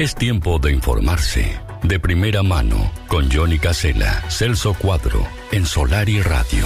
Es 0.00 0.14
tiempo 0.14 0.58
de 0.58 0.72
informarse. 0.72 1.60
De 1.82 2.00
primera 2.00 2.42
mano, 2.42 2.90
con 3.06 3.30
Johnny 3.30 3.58
Casella, 3.58 4.24
Celso 4.30 4.72
Cuadro, 4.72 5.26
en 5.52 5.66
Solar 5.66 6.08
y 6.08 6.22
Radio. 6.22 6.64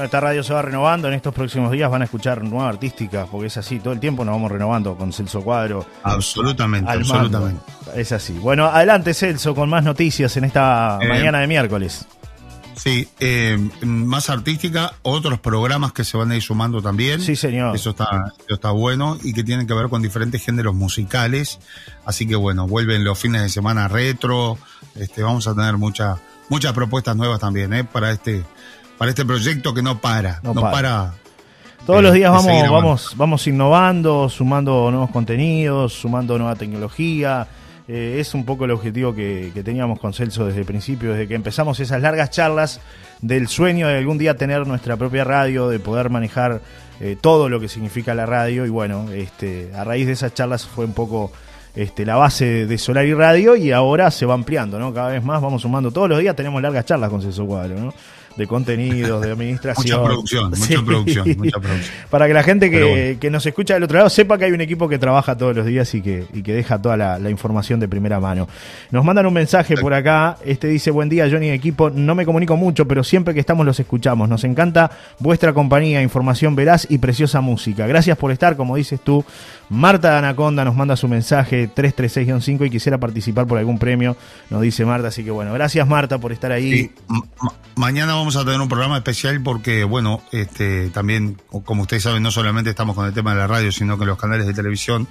esta 0.00 0.20
radio 0.20 0.44
se 0.44 0.54
va 0.54 0.62
renovando. 0.62 1.08
En 1.08 1.14
estos 1.14 1.34
próximos 1.34 1.72
días 1.72 1.90
van 1.90 2.02
a 2.02 2.04
escuchar 2.04 2.44
nueva 2.44 2.68
artística, 2.68 3.26
porque 3.26 3.48
es 3.48 3.56
así. 3.56 3.80
Todo 3.80 3.92
el 3.92 3.98
tiempo 3.98 4.24
nos 4.24 4.36
vamos 4.36 4.52
renovando 4.52 4.94
con 4.94 5.12
Celso 5.12 5.42
Cuadro. 5.42 5.84
Absolutamente, 6.04 6.88
absolutamente. 6.88 7.60
Es 7.96 8.12
así. 8.12 8.34
Bueno, 8.34 8.66
adelante, 8.66 9.14
Celso, 9.14 9.52
con 9.56 9.68
más 9.68 9.82
noticias 9.82 10.36
en 10.36 10.44
esta 10.44 11.00
eh, 11.02 11.08
mañana 11.08 11.40
de 11.40 11.48
miércoles. 11.48 12.06
Sí, 12.82 13.06
eh, 13.20 13.58
más 13.82 14.30
artística, 14.30 14.94
otros 15.02 15.38
programas 15.38 15.92
que 15.92 16.02
se 16.02 16.16
van 16.16 16.30
a 16.30 16.36
ir 16.36 16.40
sumando 16.40 16.80
también. 16.80 17.20
Sí, 17.20 17.36
señor. 17.36 17.76
Eso 17.76 17.90
está, 17.90 18.32
eso 18.38 18.54
está 18.54 18.70
bueno 18.70 19.18
y 19.22 19.34
que 19.34 19.44
tienen 19.44 19.66
que 19.66 19.74
ver 19.74 19.90
con 19.90 20.00
diferentes 20.00 20.42
géneros 20.42 20.74
musicales. 20.74 21.58
Así 22.06 22.26
que 22.26 22.36
bueno, 22.36 22.66
vuelven 22.66 23.04
los 23.04 23.18
fines 23.18 23.42
de 23.42 23.50
semana 23.50 23.86
retro. 23.86 24.56
Este, 24.94 25.22
vamos 25.22 25.46
a 25.46 25.54
tener 25.54 25.76
muchas 25.76 26.20
muchas 26.48 26.72
propuestas 26.72 27.14
nuevas 27.16 27.38
también 27.38 27.74
¿eh? 27.74 27.84
para 27.84 28.12
este 28.12 28.44
para 28.96 29.10
este 29.10 29.26
proyecto 29.26 29.74
que 29.74 29.82
no 29.82 30.00
para, 30.00 30.40
no, 30.42 30.54
para. 30.54 31.12
Todos 31.84 32.02
los 32.02 32.14
días 32.14 32.32
vamos, 32.32 32.70
vamos, 32.70 33.12
vamos 33.14 33.46
innovando, 33.46 34.30
sumando 34.30 34.90
nuevos 34.90 35.10
contenidos, 35.10 35.92
sumando 35.92 36.38
nueva 36.38 36.54
tecnología. 36.54 37.46
Eh, 37.92 38.20
es 38.20 38.34
un 38.34 38.44
poco 38.44 38.66
el 38.66 38.70
objetivo 38.70 39.12
que, 39.12 39.50
teníamos 39.64 39.98
con 39.98 40.12
Celso 40.12 40.46
desde 40.46 40.60
el 40.60 40.64
principio, 40.64 41.10
desde 41.10 41.26
que 41.26 41.34
empezamos 41.34 41.80
esas 41.80 42.00
largas 42.00 42.30
charlas 42.30 42.80
del 43.20 43.48
sueño 43.48 43.88
de 43.88 43.98
algún 43.98 44.16
día 44.16 44.36
tener 44.36 44.64
nuestra 44.64 44.96
propia 44.96 45.24
radio, 45.24 45.68
de 45.68 45.80
poder 45.80 46.08
manejar 46.08 46.60
eh, 47.00 47.16
todo 47.20 47.48
lo 47.48 47.58
que 47.58 47.66
significa 47.66 48.14
la 48.14 48.26
radio. 48.26 48.64
Y 48.64 48.68
bueno, 48.68 49.10
este, 49.10 49.72
a 49.74 49.82
raíz 49.82 50.06
de 50.06 50.12
esas 50.12 50.32
charlas 50.34 50.66
fue 50.66 50.84
un 50.84 50.92
poco 50.92 51.32
este, 51.74 52.06
la 52.06 52.14
base 52.14 52.64
de 52.64 52.78
Solar 52.78 53.06
y 53.06 53.12
Radio 53.12 53.56
y 53.56 53.72
ahora 53.72 54.12
se 54.12 54.24
va 54.24 54.34
ampliando, 54.34 54.78
¿no? 54.78 54.94
Cada 54.94 55.08
vez 55.08 55.24
más 55.24 55.42
vamos 55.42 55.62
sumando. 55.62 55.90
Todos 55.90 56.10
los 56.10 56.20
días 56.20 56.36
tenemos 56.36 56.62
largas 56.62 56.84
charlas 56.84 57.10
con 57.10 57.20
Celso 57.20 57.44
Cuadro, 57.44 57.74
¿no? 57.74 57.92
De 58.40 58.46
contenidos, 58.46 59.20
de 59.22 59.32
administración. 59.32 60.00
mucha 60.00 60.02
producción, 60.02 60.50
mucha 60.50 60.82
producción, 60.82 61.28
mucha 61.36 61.60
producción. 61.60 61.94
Para 62.10 62.26
que 62.26 62.34
la 62.34 62.42
gente 62.42 62.70
que, 62.70 63.30
nos 63.30 63.44
escucha 63.46 63.74
del 63.74 63.84
otro 63.84 63.98
lado 63.98 64.10
sepa 64.10 64.38
que 64.38 64.46
hay 64.46 64.52
un 64.52 64.60
equipo 64.60 64.88
que 64.88 64.98
trabaja 64.98 65.36
todos 65.36 65.54
los 65.54 65.66
días 65.66 65.94
y 65.94 66.00
que, 66.00 66.24
y 66.32 66.42
que 66.42 66.52
deja 66.54 66.80
toda 66.80 66.96
la, 66.96 67.30
información 67.30 67.78
de 67.78 67.86
primera 67.86 68.18
mano. 68.18 68.48
Nos 68.90 69.04
mandan 69.04 69.26
un 69.26 69.34
mensaje 69.34 69.76
por 69.76 69.94
acá, 69.94 70.38
este 70.44 70.66
dice, 70.66 70.90
buen 70.90 71.08
día 71.08 71.28
Johnny 71.30 71.50
equipo, 71.50 71.90
no 71.90 72.14
me 72.14 72.24
comunico 72.24 72.56
mucho, 72.56 72.88
pero 72.88 73.04
siempre 73.04 73.34
que 73.34 73.40
estamos 73.40 73.64
los 73.64 73.78
escuchamos. 73.78 74.28
Nos 74.28 74.42
encanta 74.44 74.90
vuestra 75.18 75.52
compañía, 75.52 76.02
información 76.02 76.56
veraz 76.56 76.86
y 76.90 76.98
preciosa 76.98 77.40
música. 77.40 77.86
Gracias 77.86 78.16
por 78.16 78.32
estar, 78.32 78.56
como 78.56 78.76
dices 78.76 79.00
tú. 79.00 79.24
Marta 79.68 80.10
de 80.10 80.18
Anaconda 80.18 80.64
nos 80.64 80.74
manda 80.74 80.96
su 80.96 81.06
mensaje 81.06 81.70
336-5 81.72 82.66
y 82.66 82.70
quisiera 82.70 82.98
participar 82.98 83.46
por 83.46 83.56
algún 83.58 83.78
premio, 83.78 84.16
nos 84.50 84.62
dice 84.62 84.84
Marta, 84.84 85.08
así 85.08 85.22
que 85.22 85.30
bueno, 85.30 85.52
gracias 85.52 85.86
Marta 85.86 86.18
por 86.18 86.32
estar 86.32 86.50
ahí. 86.50 86.90
mañana 87.76 88.14
vamos 88.14 88.29
a 88.36 88.44
tener 88.44 88.60
un 88.60 88.68
programa 88.68 88.96
especial 88.96 89.42
porque, 89.42 89.84
bueno, 89.84 90.22
este, 90.32 90.90
también, 90.90 91.40
como 91.64 91.82
ustedes 91.82 92.02
saben, 92.02 92.22
no 92.22 92.30
solamente 92.30 92.70
estamos 92.70 92.96
con 92.96 93.06
el 93.06 93.12
tema 93.12 93.32
de 93.32 93.38
la 93.38 93.46
radio, 93.46 93.72
sino 93.72 93.98
que 93.98 94.06
los 94.06 94.18
canales 94.18 94.46
de 94.46 94.54
televisión. 94.54 95.08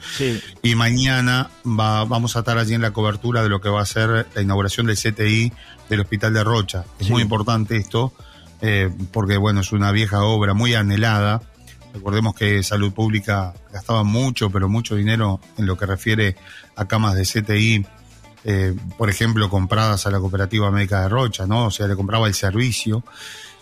Y 0.61 0.75
mañana 0.75 1.49
va, 1.65 2.03
vamos 2.05 2.35
a 2.35 2.39
estar 2.39 2.57
allí 2.57 2.73
en 2.73 2.81
la 2.81 2.91
cobertura 2.91 3.43
de 3.43 3.49
lo 3.49 3.61
que 3.61 3.69
va 3.69 3.81
a 3.81 3.85
ser 3.85 4.27
la 4.33 4.41
inauguración 4.41 4.87
del 4.87 4.97
CTI 4.97 5.51
del 5.89 5.99
Hospital 6.01 6.33
de 6.33 6.43
Rocha. 6.43 6.85
Es 6.99 7.09
muy 7.09 7.21
importante 7.21 7.77
esto, 7.77 8.13
eh, 8.61 8.89
porque, 9.11 9.37
bueno, 9.37 9.61
es 9.61 9.71
una 9.71 9.91
vieja 9.91 10.23
obra 10.23 10.53
muy 10.53 10.75
anhelada. 10.75 11.41
Recordemos 11.93 12.35
que 12.35 12.61
Salud 12.63 12.93
Pública 12.93 13.53
gastaba 13.73 14.03
mucho, 14.03 14.49
pero 14.49 14.69
mucho 14.69 14.95
dinero 14.95 15.39
en 15.57 15.65
lo 15.65 15.77
que 15.77 15.85
refiere 15.85 16.35
a 16.75 16.85
camas 16.85 17.15
de 17.15 17.23
CTI 17.23 17.85
eh, 18.51 18.73
por 18.97 19.11
ejemplo, 19.11 19.47
compradas 19.47 20.07
a 20.07 20.09
la 20.09 20.17
Cooperativa 20.17 20.71
Médica 20.71 21.03
de 21.03 21.09
Rocha, 21.09 21.45
¿no? 21.45 21.67
O 21.67 21.71
sea, 21.71 21.87
le 21.87 21.95
compraba 21.95 22.25
el 22.25 22.33
servicio. 22.33 23.03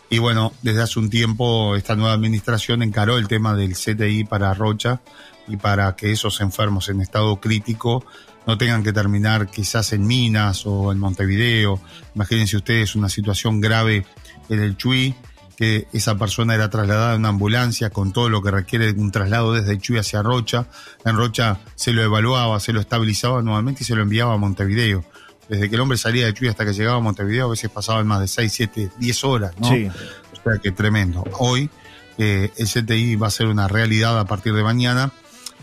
Y 0.09 0.19
bueno, 0.19 0.53
desde 0.61 0.81
hace 0.81 0.97
un 0.99 1.09
tiempo 1.09 1.75
esta 1.75 1.97
nueva 1.97 2.13
administración 2.13 2.81
encaró 2.81 3.17
el 3.17 3.27
tema 3.27 3.53
del 3.53 3.73
CTI 3.73 4.23
para 4.23 4.53
Rocha 4.53 5.01
y 5.45 5.57
para 5.57 5.93
que 5.97 6.13
esos 6.13 6.39
enfermos 6.39 6.87
en 6.87 7.01
estado 7.01 7.35
crítico 7.41 8.05
no 8.45 8.57
tengan 8.57 8.81
que 8.81 8.93
terminar 8.93 9.47
quizás 9.47 9.91
en 9.91 10.07
Minas 10.07 10.65
o 10.65 10.93
en 10.93 10.99
Montevideo. 10.99 11.81
Imagínense 12.15 12.55
ustedes 12.55 12.95
una 12.95 13.09
situación 13.09 13.59
grave 13.59 14.05
en 14.47 14.61
el 14.61 14.77
Chuy 14.77 15.13
que 15.57 15.87
esa 15.91 16.17
persona 16.17 16.53
era 16.53 16.69
trasladada 16.69 17.15
en 17.15 17.21
una 17.21 17.29
ambulancia 17.29 17.89
con 17.89 18.13
todo 18.13 18.29
lo 18.29 18.43
que 18.43 18.51
requiere 18.51 18.91
un 18.91 19.11
traslado 19.11 19.53
desde 19.53 19.77
Chuy 19.79 19.97
hacia 19.97 20.21
Rocha. 20.21 20.67
En 21.03 21.17
Rocha 21.17 21.59
se 21.73 21.93
lo 21.93 22.03
evaluaba, 22.03 22.59
se 22.59 22.73
lo 22.73 22.79
estabilizaba 22.79 23.41
nuevamente 23.41 23.81
y 23.81 23.85
se 23.85 23.95
lo 23.95 24.03
enviaba 24.03 24.35
a 24.35 24.37
Montevideo. 24.37 25.03
Desde 25.49 25.67
que 25.67 25.75
el 25.75 25.81
hombre 25.81 25.97
salía 25.97 26.27
de 26.27 26.33
Chuy 26.33 26.47
hasta 26.47 26.63
que 26.63 26.73
llegaba 26.73 26.97
a 26.97 27.01
Montevideo, 27.01 27.47
a 27.47 27.49
veces 27.49 27.71
pasaban 27.71 28.05
más 28.05 28.19
de 28.19 28.27
6, 28.27 28.53
7, 28.53 28.91
10 28.99 29.23
horas, 29.23 29.53
¿no? 29.57 29.69
Sí. 29.69 29.87
O 29.87 30.43
sea 30.43 30.61
que 30.61 30.71
tremendo. 30.71 31.23
Hoy 31.39 31.71
eh, 32.19 32.51
el 32.55 32.67
CTI 32.67 33.15
va 33.15 33.27
a 33.27 33.31
ser 33.31 33.47
una 33.47 33.67
realidad 33.67 34.19
a 34.19 34.25
partir 34.25 34.53
de 34.53 34.61
mañana, 34.61 35.11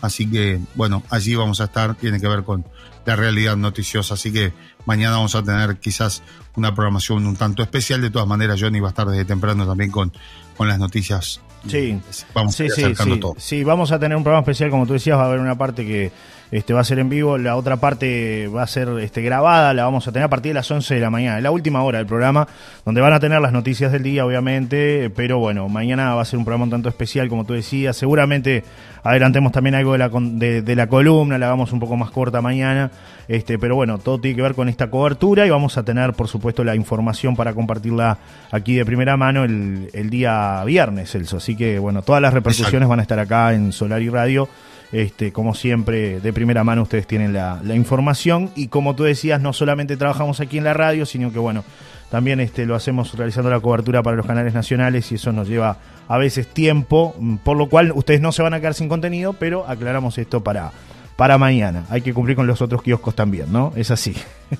así 0.01 0.29
que, 0.29 0.59
bueno, 0.75 1.03
allí 1.09 1.35
vamos 1.35 1.61
a 1.61 1.65
estar, 1.65 1.95
tiene 1.95 2.19
que 2.19 2.27
ver 2.27 2.43
con 2.43 2.65
la 3.05 3.15
realidad 3.15 3.55
noticiosa, 3.55 4.15
así 4.15 4.31
que 4.31 4.53
mañana 4.85 5.17
vamos 5.17 5.35
a 5.35 5.43
tener 5.43 5.77
quizás 5.77 6.23
una 6.55 6.73
programación 6.73 7.25
un 7.25 7.35
tanto 7.35 7.61
especial. 7.61 8.01
De 8.01 8.09
todas 8.09 8.27
maneras, 8.27 8.59
Johnny 8.59 8.79
va 8.79 8.87
a 8.87 8.89
estar 8.89 9.07
desde 9.07 9.25
temprano 9.25 9.67
también 9.67 9.91
con, 9.91 10.11
con 10.57 10.67
las 10.67 10.79
noticias. 10.79 11.41
Sí, 11.67 11.99
vamos 12.33 12.59
a 12.59 12.69
sí, 12.69 13.19
todo. 13.19 13.35
Sí, 13.37 13.63
vamos 13.63 13.91
a 13.91 13.99
tener 13.99 14.15
un 14.15 14.23
programa 14.23 14.41
especial, 14.41 14.69
como 14.69 14.85
tú 14.85 14.93
decías, 14.93 15.17
va 15.17 15.23
a 15.23 15.25
haber 15.25 15.39
una 15.39 15.57
parte 15.57 15.85
que 15.85 16.11
este, 16.51 16.73
va 16.73 16.81
a 16.81 16.83
ser 16.83 16.99
en 16.99 17.09
vivo, 17.09 17.37
la 17.37 17.55
otra 17.55 17.77
parte 17.77 18.47
va 18.47 18.63
a 18.63 18.67
ser 18.67 18.89
este, 18.99 19.21
grabada, 19.21 19.73
la 19.73 19.83
vamos 19.83 20.07
a 20.07 20.11
tener 20.11 20.25
a 20.25 20.29
partir 20.29 20.51
de 20.51 20.55
las 20.55 20.69
11 20.69 20.95
de 20.95 21.01
la 21.01 21.09
mañana, 21.09 21.37
es 21.37 21.43
la 21.43 21.51
última 21.51 21.83
hora 21.83 21.97
del 21.97 22.07
programa, 22.07 22.47
donde 22.85 23.01
van 23.01 23.13
a 23.13 23.19
tener 23.19 23.41
las 23.41 23.51
noticias 23.51 23.91
del 23.91 24.03
día, 24.03 24.25
obviamente, 24.25 25.09
pero 25.15 25.39
bueno, 25.39 25.67
mañana 25.69 26.13
va 26.15 26.21
a 26.21 26.25
ser 26.25 26.37
un 26.39 26.45
programa 26.45 26.65
un 26.65 26.71
tanto 26.71 26.89
especial, 26.89 27.29
como 27.29 27.45
tú 27.45 27.53
decías, 27.53 27.97
seguramente 27.97 28.63
adelantemos 29.03 29.51
también 29.51 29.75
algo 29.75 29.91
de 29.91 29.97
la, 29.99 30.09
de, 30.09 30.75
la 30.75 30.87
columna, 30.87 31.37
la 31.37 31.45
hagamos 31.47 31.71
un 31.71 31.79
poco 31.79 31.95
más 31.95 32.09
corta 32.11 32.41
mañana, 32.41 32.91
este, 33.27 33.59
pero 33.59 33.75
bueno, 33.75 33.97
todo 33.97 34.19
tiene 34.19 34.35
que 34.35 34.41
ver 34.41 34.55
con 34.55 34.69
esta 34.69 34.89
cobertura 34.89 35.45
y 35.45 35.49
vamos 35.49 35.77
a 35.77 35.83
tener, 35.83 36.13
por 36.13 36.27
supuesto, 36.27 36.63
la 36.63 36.75
información 36.75 37.35
para 37.35 37.53
compartirla 37.53 38.17
aquí 38.51 38.75
de 38.75 38.85
primera 38.85 39.15
mano 39.17 39.43
el, 39.43 39.89
el 39.93 40.09
día 40.09 40.63
viernes, 40.63 41.11
Celso, 41.11 41.37
así 41.37 41.55
que 41.55 41.79
bueno, 41.79 42.01
todas 42.01 42.21
las 42.21 42.33
repercusiones 42.33 42.89
van 42.89 42.99
a 42.99 43.03
estar 43.03 43.19
acá 43.19 43.53
en 43.53 43.71
Solar 43.71 44.01
y 44.01 44.09
Radio 44.09 44.49
este, 44.91 45.31
como 45.31 45.55
siempre, 45.55 46.19
de 46.19 46.33
primera 46.33 46.63
mano 46.63 46.83
ustedes 46.83 47.07
tienen 47.07 47.33
la, 47.33 47.61
información 47.75 48.51
y 48.55 48.67
como 48.67 48.95
tú 48.95 49.03
decías, 49.03 49.41
no 49.41 49.53
solamente 49.53 49.97
trabajamos 49.97 50.39
aquí 50.39 50.57
en 50.57 50.63
la 50.63 50.73
radio, 50.73 51.05
sino 51.05 51.31
que 51.31 51.39
bueno, 51.39 51.63
también 52.09 52.39
este, 52.39 52.65
lo 52.65 52.75
hacemos 52.75 53.13
realizando 53.15 53.49
la 53.49 53.59
cobertura 53.59 54.03
para 54.03 54.15
los 54.15 54.25
canales 54.25 54.53
nacionales 54.53 55.11
y 55.11 55.15
eso 55.15 55.31
nos 55.31 55.47
lleva 55.47 55.77
a 56.07 56.17
veces 56.17 56.47
tiempo, 56.47 57.15
por 57.43 57.57
lo 57.57 57.67
cual 57.67 57.91
ustedes 57.93 58.21
no 58.21 58.31
se 58.31 58.43
van 58.43 58.53
a 58.53 58.59
quedar 58.59 58.73
sin 58.73 58.87
contenido, 58.87 59.33
pero 59.33 59.67
aclaramos 59.67 60.17
esto 60.17 60.43
para, 60.43 60.71
para 61.15 61.37
mañana. 61.37 61.85
Hay 61.89 62.01
que 62.01 62.13
cumplir 62.13 62.35
con 62.35 62.47
los 62.47 62.61
otros 62.61 62.81
kioscos 62.81 63.15
también, 63.15 63.51
¿no? 63.51 63.73
Es 63.75 63.91
así. 63.91 64.15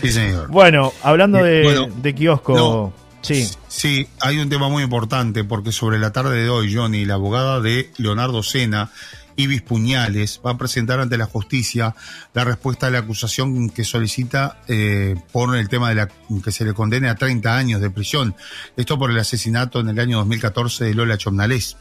Sí, 0.00 0.10
señor. 0.10 0.48
Bueno, 0.50 0.92
hablando 1.02 1.38
de, 1.42 1.88
de 2.02 2.14
kiosco... 2.14 2.92
sí. 3.22 3.48
sí, 3.68 4.06
hay 4.20 4.38
un 4.38 4.48
tema 4.50 4.68
muy 4.68 4.82
importante 4.82 5.44
porque 5.44 5.72
sobre 5.72 5.98
la 5.98 6.12
tarde 6.12 6.42
de 6.42 6.50
hoy, 6.50 6.74
Johnny, 6.74 7.04
la 7.06 7.14
abogada 7.14 7.60
de 7.60 7.90
Leonardo 7.96 8.42
Sena, 8.42 8.90
Ibis 9.36 9.62
Puñales 9.62 10.40
va 10.44 10.52
a 10.52 10.58
presentar 10.58 11.00
ante 11.00 11.18
la 11.18 11.26
justicia 11.26 11.94
la 12.32 12.44
respuesta 12.44 12.86
a 12.86 12.90
la 12.90 12.98
acusación 12.98 13.70
que 13.70 13.84
solicita 13.84 14.60
eh, 14.68 15.16
por 15.32 15.56
el 15.56 15.68
tema 15.68 15.88
de 15.88 15.94
la 15.96 16.08
que 16.42 16.52
se 16.52 16.64
le 16.64 16.74
condene 16.74 17.08
a 17.08 17.14
30 17.14 17.56
años 17.56 17.80
de 17.80 17.90
prisión. 17.90 18.34
Esto 18.76 18.98
por 18.98 19.10
el 19.10 19.18
asesinato 19.18 19.80
en 19.80 19.88
el 19.88 19.98
año 19.98 20.18
2014 20.18 20.84
de 20.84 20.94
Lola 20.94 21.18
Chomnalés. 21.18 21.76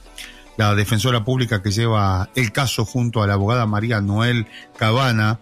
La 0.55 0.75
defensora 0.75 1.25
pública 1.25 1.63
que 1.63 1.71
lleva 1.71 2.29
el 2.35 2.51
caso 2.51 2.85
junto 2.85 3.23
a 3.23 3.27
la 3.27 3.33
abogada 3.33 3.65
María 3.65 4.01
Noel 4.01 4.45
Cabana 4.77 5.39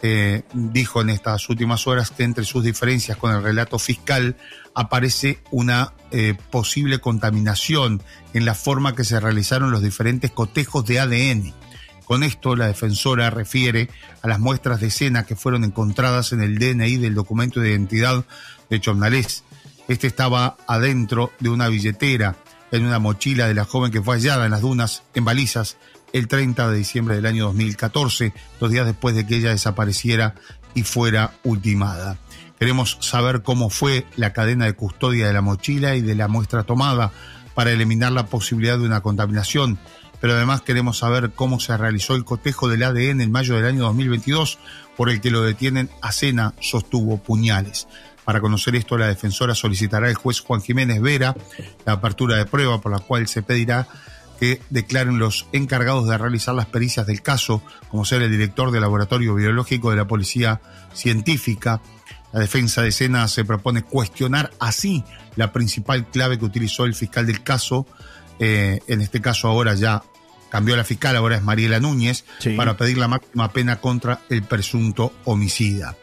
eh, 0.00 0.42
dijo 0.52 1.00
en 1.00 1.10
estas 1.10 1.48
últimas 1.48 1.86
horas 1.86 2.10
que 2.10 2.24
entre 2.24 2.44
sus 2.44 2.62
diferencias 2.62 3.16
con 3.16 3.34
el 3.34 3.42
relato 3.42 3.78
fiscal 3.78 4.36
aparece 4.74 5.40
una 5.50 5.94
eh, 6.10 6.34
posible 6.50 6.98
contaminación 6.98 8.02
en 8.32 8.44
la 8.44 8.54
forma 8.54 8.94
que 8.94 9.04
se 9.04 9.20
realizaron 9.20 9.70
los 9.70 9.82
diferentes 9.82 10.30
cotejos 10.30 10.84
de 10.86 11.00
ADN. 11.00 11.54
Con 12.04 12.22
esto, 12.22 12.54
la 12.54 12.66
defensora 12.66 13.30
refiere 13.30 13.88
a 14.22 14.28
las 14.28 14.38
muestras 14.38 14.80
de 14.80 14.88
escena 14.88 15.24
que 15.24 15.36
fueron 15.36 15.64
encontradas 15.64 16.32
en 16.32 16.42
el 16.42 16.58
DNI 16.58 16.98
del 16.98 17.14
documento 17.14 17.60
de 17.60 17.70
identidad 17.70 18.24
de 18.68 18.80
Chomnalés. 18.80 19.44
Este 19.88 20.06
estaba 20.06 20.56
adentro 20.66 21.32
de 21.40 21.48
una 21.48 21.68
billetera, 21.68 22.36
en 22.70 22.84
una 22.84 22.98
mochila 22.98 23.46
de 23.46 23.54
la 23.54 23.64
joven 23.64 23.92
que 23.92 24.02
fue 24.02 24.16
hallada 24.16 24.44
en 24.44 24.50
las 24.50 24.60
dunas, 24.60 25.02
en 25.14 25.24
balizas, 25.24 25.76
el 26.12 26.28
30 26.28 26.70
de 26.70 26.78
diciembre 26.78 27.16
del 27.16 27.26
año 27.26 27.46
2014, 27.46 28.32
dos 28.60 28.70
días 28.70 28.86
después 28.86 29.14
de 29.14 29.26
que 29.26 29.36
ella 29.36 29.50
desapareciera 29.50 30.34
y 30.74 30.82
fuera 30.82 31.32
ultimada. 31.42 32.18
Queremos 32.58 32.98
saber 33.00 33.42
cómo 33.42 33.70
fue 33.70 34.06
la 34.16 34.32
cadena 34.32 34.66
de 34.66 34.74
custodia 34.74 35.26
de 35.26 35.32
la 35.32 35.40
mochila 35.40 35.96
y 35.96 36.00
de 36.00 36.14
la 36.14 36.28
muestra 36.28 36.62
tomada 36.62 37.12
para 37.54 37.72
eliminar 37.72 38.12
la 38.12 38.26
posibilidad 38.26 38.78
de 38.78 38.86
una 38.86 39.00
contaminación. 39.00 39.78
pero 40.20 40.34
además 40.34 40.62
queremos 40.62 40.98
saber 40.98 41.32
cómo 41.34 41.60
se 41.60 41.76
realizó 41.76 42.14
el 42.14 42.24
cotejo 42.24 42.66
del 42.68 42.82
ADN 42.82 43.20
en 43.20 43.30
mayo 43.30 43.56
del 43.56 43.66
año 43.66 43.82
2022, 43.82 44.58
por 44.96 45.10
el 45.10 45.20
que 45.20 45.30
lo 45.30 45.42
detienen 45.42 45.90
a 46.00 46.12
Cena, 46.12 46.54
sostuvo 46.60 47.18
puñales. 47.18 47.88
Para 48.24 48.40
conocer 48.40 48.74
esto, 48.74 48.96
la 48.96 49.08
defensora 49.08 49.54
solicitará 49.54 50.08
al 50.08 50.14
juez 50.14 50.40
Juan 50.40 50.62
Jiménez 50.62 51.02
Vera 51.02 51.36
la 51.84 51.92
apertura 51.92 52.36
de 52.36 52.46
prueba 52.46 52.80
por 52.80 52.92
la 52.92 53.00
cual 53.00 53.28
se 53.28 53.42
pedirá 53.42 53.86
que 54.40 54.60
declaren 54.70 55.18
los 55.18 55.46
encargados 55.52 56.08
de 56.08 56.16
realizar 56.16 56.54
las 56.54 56.66
pericias 56.66 57.06
del 57.06 57.22
caso, 57.22 57.62
como 57.88 58.04
ser 58.04 58.22
el 58.22 58.30
director 58.30 58.70
del 58.70 58.80
laboratorio 58.80 59.34
biológico 59.34 59.90
de 59.90 59.96
la 59.96 60.06
Policía 60.06 60.60
Científica. 60.94 61.80
La 62.34 62.40
defensa 62.40 62.82
de 62.82 62.90
Sena 62.90 63.28
se 63.28 63.44
propone 63.44 63.84
cuestionar 63.84 64.50
así 64.58 65.04
la 65.36 65.52
principal 65.52 66.10
clave 66.10 66.36
que 66.36 66.44
utilizó 66.44 66.84
el 66.84 66.96
fiscal 66.96 67.26
del 67.26 67.44
caso, 67.44 67.86
eh, 68.40 68.80
en 68.88 69.00
este 69.00 69.20
caso 69.20 69.46
ahora 69.46 69.74
ya 69.74 70.02
cambió 70.48 70.76
la 70.76 70.82
fiscal, 70.82 71.14
ahora 71.14 71.36
es 71.36 71.44
Mariela 71.44 71.78
Núñez, 71.78 72.24
para 72.56 72.76
pedir 72.76 72.98
la 72.98 73.06
máxima 73.06 73.52
pena 73.52 73.80
contra 73.80 74.18
el 74.30 74.42
presunto 74.42 75.12
homicida. 75.24 75.96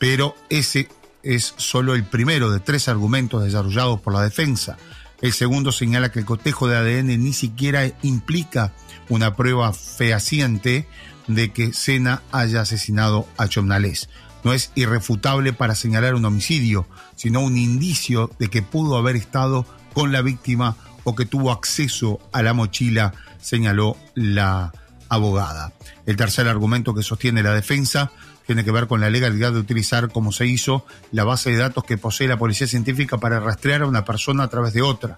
Pero 0.00 0.34
ese 0.48 0.88
es 1.22 1.54
solo 1.56 1.94
el 1.94 2.02
primero 2.02 2.50
de 2.50 2.58
tres 2.58 2.88
argumentos 2.88 3.44
desarrollados 3.44 4.00
por 4.00 4.12
la 4.12 4.22
defensa. 4.22 4.78
El 5.20 5.32
segundo 5.32 5.70
señala 5.70 6.10
que 6.10 6.18
el 6.18 6.24
cotejo 6.24 6.66
de 6.66 6.78
ADN 6.78 7.22
ni 7.22 7.32
siquiera 7.32 7.88
implica 8.02 8.72
una 9.08 9.36
prueba 9.36 9.72
fehaciente 9.72 10.88
de 11.28 11.52
que 11.52 11.72
Sena 11.72 12.22
haya 12.32 12.62
asesinado 12.62 13.28
a 13.36 13.46
Chomnales. 13.46 14.08
No 14.44 14.52
es 14.52 14.70
irrefutable 14.74 15.52
para 15.52 15.74
señalar 15.74 16.14
un 16.14 16.24
homicidio, 16.24 16.86
sino 17.16 17.40
un 17.40 17.56
indicio 17.56 18.30
de 18.38 18.48
que 18.48 18.62
pudo 18.62 18.96
haber 18.96 19.16
estado 19.16 19.66
con 19.92 20.12
la 20.12 20.22
víctima 20.22 20.76
o 21.04 21.14
que 21.14 21.26
tuvo 21.26 21.50
acceso 21.50 22.20
a 22.32 22.42
la 22.42 22.52
mochila, 22.52 23.14
señaló 23.40 23.96
la 24.14 24.72
abogada. 25.08 25.72
El 26.04 26.16
tercer 26.16 26.48
argumento 26.48 26.94
que 26.94 27.02
sostiene 27.02 27.42
la 27.42 27.54
defensa 27.54 28.10
tiene 28.46 28.64
que 28.64 28.70
ver 28.70 28.86
con 28.86 29.00
la 29.00 29.10
legalidad 29.10 29.52
de 29.52 29.58
utilizar, 29.58 30.10
como 30.10 30.32
se 30.32 30.46
hizo, 30.46 30.86
la 31.12 31.24
base 31.24 31.50
de 31.50 31.56
datos 31.56 31.84
que 31.84 31.98
posee 31.98 32.28
la 32.28 32.38
Policía 32.38 32.66
Científica 32.66 33.18
para 33.18 33.40
rastrear 33.40 33.82
a 33.82 33.86
una 33.86 34.04
persona 34.04 34.44
a 34.44 34.48
través 34.48 34.72
de 34.72 34.82
otra. 34.82 35.16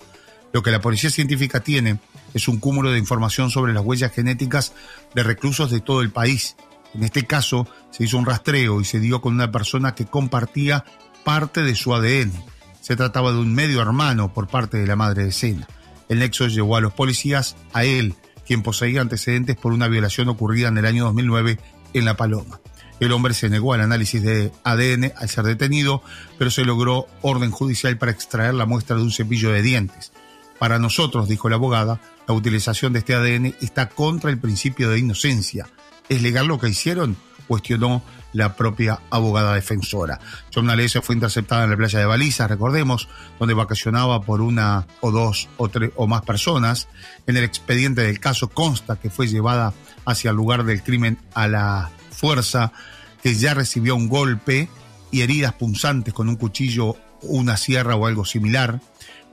Lo 0.52 0.62
que 0.62 0.70
la 0.70 0.80
Policía 0.80 1.10
Científica 1.10 1.60
tiene 1.60 1.98
es 2.32 2.48
un 2.48 2.58
cúmulo 2.58 2.90
de 2.90 2.98
información 2.98 3.50
sobre 3.50 3.74
las 3.74 3.84
huellas 3.84 4.12
genéticas 4.12 4.72
de 5.14 5.22
reclusos 5.22 5.70
de 5.70 5.80
todo 5.80 6.00
el 6.00 6.10
país. 6.10 6.56
En 6.94 7.05
este 7.05 7.26
caso, 7.26 7.69
se 7.90 8.05
hizo 8.05 8.19
un 8.19 8.26
rastreo 8.26 8.81
y 8.81 8.85
se 8.85 9.00
dio 9.00 9.20
con 9.20 9.35
una 9.35 9.52
persona 9.52 9.94
que 9.94 10.06
compartía 10.06 10.85
parte 11.25 11.62
de 11.62 11.75
su 11.75 11.94
ADN. 11.94 12.32
Se 12.81 12.96
trataba 12.96 13.32
de 13.32 13.38
un 13.38 13.55
medio 13.55 13.82
hermano 13.82 14.32
por 14.32 14.49
parte 14.49 14.79
de 14.79 14.87
la 14.87 14.96
madre 14.96 15.25
de 15.25 15.32
Sena. 15.32 15.69
El 16.08 16.20
nexo 16.20 16.46
llevó 16.46 16.76
a 16.76 16.81
los 16.81 16.94
policías 16.94 17.56
a 17.73 17.85
él, 17.85 18.14
quien 18.46 18.62
poseía 18.62 19.02
antecedentes 19.02 19.56
por 19.56 19.73
una 19.73 19.88
violación 19.88 20.29
ocurrida 20.29 20.69
en 20.69 20.79
el 20.79 20.87
año 20.87 21.05
2009 21.05 21.58
en 21.93 22.05
La 22.05 22.17
Paloma. 22.17 22.61
El 23.00 23.12
hombre 23.12 23.35
se 23.35 23.49
negó 23.49 23.75
al 23.75 23.82
análisis 23.82 24.23
de 24.23 24.50
ADN 24.64 25.12
al 25.17 25.29
ser 25.29 25.44
detenido, 25.44 26.02
pero 26.37 26.50
se 26.50 26.64
logró 26.64 27.06
orden 27.23 27.50
judicial 27.50 27.96
para 27.96 28.11
extraer 28.11 28.55
la 28.55 28.67
muestra 28.67 28.96
de 28.96 29.02
un 29.02 29.12
cepillo 29.12 29.52
de 29.52 29.62
dientes. 29.62 30.12
Para 30.58 30.79
nosotros, 30.79 31.29
dijo 31.29 31.49
la 31.49 31.56
abogada, 31.56 32.00
la 32.26 32.35
utilización 32.35 32.93
de 32.93 33.00
este 33.00 33.14
ADN 33.14 33.55
está 33.61 33.88
contra 33.88 34.31
el 34.31 34.38
principio 34.38 34.90
de 34.90 34.99
inocencia. 34.99 35.69
¿Es 36.08 36.22
legal 36.22 36.46
lo 36.46 36.58
que 36.58 36.69
hicieron? 36.69 37.16
cuestionó 37.49 38.02
la 38.34 38.55
propia 38.55 39.00
abogada 39.10 39.55
defensora. 39.55 40.20
John 40.55 40.69
fue 41.02 41.14
interceptada 41.14 41.64
en 41.64 41.70
la 41.70 41.76
playa 41.76 41.99
de 41.99 42.05
Baliza, 42.05 42.46
recordemos, 42.46 43.08
donde 43.40 43.55
vacacionaba 43.55 44.20
por 44.20 44.43
una 44.43 44.87
o 45.00 45.10
dos 45.10 45.49
o 45.56 45.69
tres 45.69 45.90
o 45.96 46.06
más 46.06 46.22
personas. 46.22 46.88
En 47.26 47.37
el 47.37 47.44
expediente 47.44 48.02
del 48.02 48.20
caso 48.20 48.49
consta 48.49 48.96
que 48.96 49.10
fue 49.10 49.26
llevada 49.26 49.72
hacia 50.05 50.31
el 50.31 50.37
lugar 50.37 50.64
del 50.64 50.82
crimen 50.82 51.19
a 51.34 51.49
la 51.49 51.90
fuerza, 52.11 52.72
que 53.22 53.34
ya 53.34 53.54
recibió 53.54 53.96
un 53.96 54.08
golpe 54.08 54.69
y 55.11 55.22
heridas 55.22 55.54
punzantes 55.54 56.12
con 56.12 56.28
un 56.28 56.37
cuchillo, 56.37 56.96
una 57.22 57.56
sierra 57.56 57.96
o 57.96 58.06
algo 58.06 58.25
similar. 58.25 58.81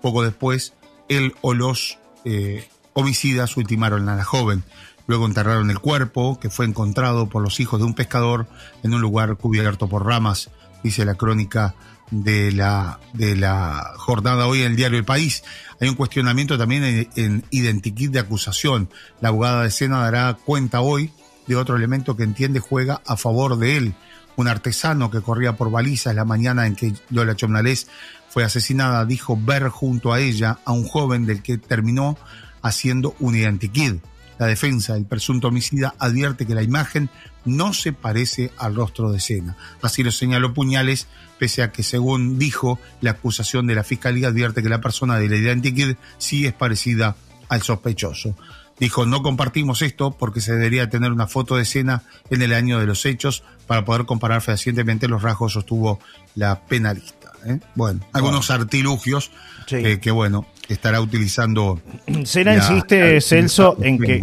Poco 0.01 0.23
después, 0.23 0.73
él 1.09 1.35
o 1.41 1.53
los 1.53 1.99
eh, 2.23 2.67
homicidas 2.93 3.57
ultimaron 3.57 4.07
a 4.07 4.15
la 4.15 4.23
joven. 4.23 4.63
Luego 5.07 5.25
enterraron 5.25 5.69
el 5.69 5.79
cuerpo, 5.79 6.39
que 6.39 6.49
fue 6.49 6.65
encontrado 6.65 7.29
por 7.29 7.43
los 7.43 7.59
hijos 7.59 7.79
de 7.79 7.85
un 7.85 7.93
pescador 7.93 8.47
en 8.83 8.93
un 8.93 9.01
lugar 9.01 9.35
cubierto 9.37 9.87
por 9.87 10.05
ramas, 10.05 10.49
dice 10.83 11.05
la 11.05 11.15
crónica 11.15 11.75
de 12.11 12.51
la, 12.51 12.99
de 13.13 13.35
la 13.35 13.93
jornada 13.97 14.47
hoy 14.47 14.61
en 14.61 14.71
el 14.71 14.75
diario 14.75 14.97
El 14.97 15.05
País. 15.05 15.43
Hay 15.79 15.89
un 15.89 15.95
cuestionamiento 15.95 16.57
también 16.57 17.09
en, 17.15 17.43
en 17.51 17.81
de 17.81 18.19
acusación. 18.19 18.89
La 19.21 19.29
abogada 19.29 19.61
de 19.61 19.67
escena 19.67 19.99
dará 19.99 20.33
cuenta 20.33 20.81
hoy 20.81 21.11
de 21.47 21.55
otro 21.55 21.75
elemento 21.75 22.15
que 22.15 22.23
entiende 22.23 22.59
juega 22.59 23.01
a 23.05 23.17
favor 23.17 23.57
de 23.57 23.77
él. 23.77 23.95
Un 24.35 24.47
artesano 24.47 25.11
que 25.11 25.21
corría 25.21 25.55
por 25.55 25.71
balizas 25.71 26.15
la 26.15 26.25
mañana 26.25 26.67
en 26.67 26.75
que 26.75 26.93
Lola 27.09 27.35
Chomnales 27.35 27.87
fue 28.29 28.43
asesinada 28.43 29.05
dijo 29.05 29.37
ver 29.39 29.69
junto 29.69 30.11
a 30.11 30.19
ella 30.19 30.59
a 30.65 30.73
un 30.73 30.85
joven 30.85 31.25
del 31.25 31.41
que 31.41 31.57
terminó 31.57 32.17
haciendo 32.61 33.15
un 33.19 33.35
identikit. 33.35 34.01
La 34.37 34.47
defensa 34.47 34.93
del 34.93 35.05
presunto 35.05 35.47
homicida 35.47 35.95
advierte 35.99 36.45
que 36.45 36.55
la 36.55 36.63
imagen 36.63 37.09
no 37.45 37.73
se 37.73 37.93
parece 37.93 38.51
al 38.57 38.75
rostro 38.75 39.11
de 39.11 39.19
Sena. 39.19 39.55
Así 39.81 40.03
lo 40.03 40.11
señaló 40.11 40.53
Puñales, 40.53 41.07
pese 41.39 41.63
a 41.63 41.71
que, 41.71 41.83
según 41.83 42.37
dijo, 42.39 42.79
la 43.01 43.11
acusación 43.11 43.67
de 43.67 43.75
la 43.75 43.83
fiscalía 43.83 44.29
advierte 44.29 44.63
que 44.63 44.69
la 44.69 44.81
persona 44.81 45.17
de 45.17 45.29
la 45.29 45.35
identikit 45.35 45.97
sí 46.17 46.45
es 46.45 46.53
parecida 46.53 47.15
al 47.49 47.61
sospechoso. 47.61 48.35
Dijo, 48.79 49.05
no 49.05 49.23
compartimos 49.23 49.81
esto 49.81 50.11
porque 50.11 50.41
se 50.41 50.53
debería 50.53 50.89
tener 50.89 51.11
una 51.11 51.27
foto 51.27 51.55
de 51.55 51.63
escena 51.63 52.03
en 52.29 52.41
el 52.41 52.53
año 52.53 52.79
de 52.79 52.85
los 52.85 53.05
hechos 53.05 53.43
para 53.67 53.85
poder 53.85 54.05
comparar 54.05 54.41
fehacientemente 54.41 55.07
los 55.07 55.21
rasgos, 55.21 55.53
sostuvo 55.53 55.99
la 56.35 56.59
penalista. 56.65 57.31
¿eh? 57.45 57.59
Bueno, 57.75 58.01
algunos 58.11 58.49
artilugios 58.49 59.31
que, 59.67 60.11
bueno, 60.11 60.45
estará 60.69 61.01
utilizando. 61.01 61.79
Sena 62.23 62.55
insiste, 62.55 63.21
Celso, 63.21 63.77
en 63.81 63.97
que 63.99 64.21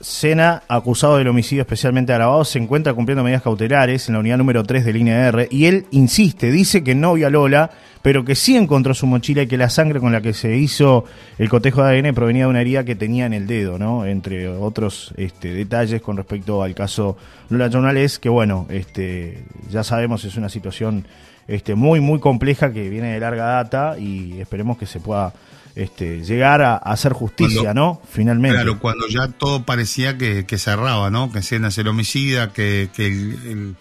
Sena, 0.00 0.62
acusado 0.68 1.16
del 1.16 1.26
homicidio 1.26 1.62
especialmente 1.62 2.12
agravado, 2.12 2.44
se 2.44 2.58
encuentra 2.58 2.94
cumpliendo 2.94 3.24
medidas 3.24 3.42
cautelares 3.42 4.08
en 4.08 4.14
la 4.14 4.20
unidad 4.20 4.38
número 4.38 4.62
3 4.62 4.84
de 4.84 4.92
línea 4.92 5.26
R 5.28 5.48
y 5.50 5.64
él 5.66 5.86
insiste, 5.90 6.52
dice 6.52 6.84
que 6.84 6.94
no 6.94 7.14
vio 7.14 7.26
a 7.26 7.30
Lola, 7.30 7.70
pero 8.00 8.24
que 8.24 8.36
sí 8.36 8.56
encontró 8.56 8.94
su 8.94 9.06
mochila 9.06 9.42
y 9.42 9.48
que 9.48 9.56
la 9.56 9.68
sangre 9.68 9.98
con 9.98 10.12
la 10.12 10.20
que 10.20 10.34
se 10.34 10.56
hizo 10.56 11.04
el 11.36 11.48
cotejo 11.48 11.82
de 11.82 11.98
ADN 11.98 12.14
provenía 12.14 12.44
de 12.44 12.50
una 12.50 12.60
herida 12.60 12.84
que 12.84 12.94
tenía 12.94 13.26
en 13.26 13.32
el 13.32 13.48
dedo, 13.48 13.76
¿no? 13.76 14.06
Entre 14.06 14.48
otros 14.48 15.12
este, 15.16 15.52
detalles 15.52 16.00
con 16.00 16.16
respecto 16.16 16.62
al 16.62 16.76
caso 16.76 17.16
Lola 17.48 17.68
Jonales, 17.68 18.20
que 18.20 18.28
bueno, 18.28 18.66
este, 18.70 19.42
ya 19.68 19.82
sabemos 19.82 20.24
es 20.24 20.36
una 20.36 20.48
situación 20.48 21.06
este, 21.48 21.74
muy, 21.74 21.98
muy 21.98 22.20
compleja 22.20 22.72
que 22.72 22.88
viene 22.88 23.14
de 23.14 23.20
larga 23.20 23.46
data 23.46 23.98
y 23.98 24.40
esperemos 24.40 24.78
que 24.78 24.86
se 24.86 25.00
pueda 25.00 25.32
este, 25.78 26.24
llegar 26.24 26.60
a, 26.60 26.76
hacer 26.76 27.12
justicia, 27.12 27.72
¿no? 27.72 28.02
Finalmente. 28.10 28.56
Claro, 28.56 28.80
cuando 28.80 29.06
ya 29.06 29.28
todo 29.28 29.62
parecía 29.62 30.18
que, 30.18 30.44
cerraba, 30.58 31.08
¿no? 31.08 31.30
Que 31.30 31.40
Sena 31.40 31.68
es 31.68 31.78
el 31.78 31.86
homicida, 31.86 32.52
que, 32.52 32.90
el, 32.96 33.76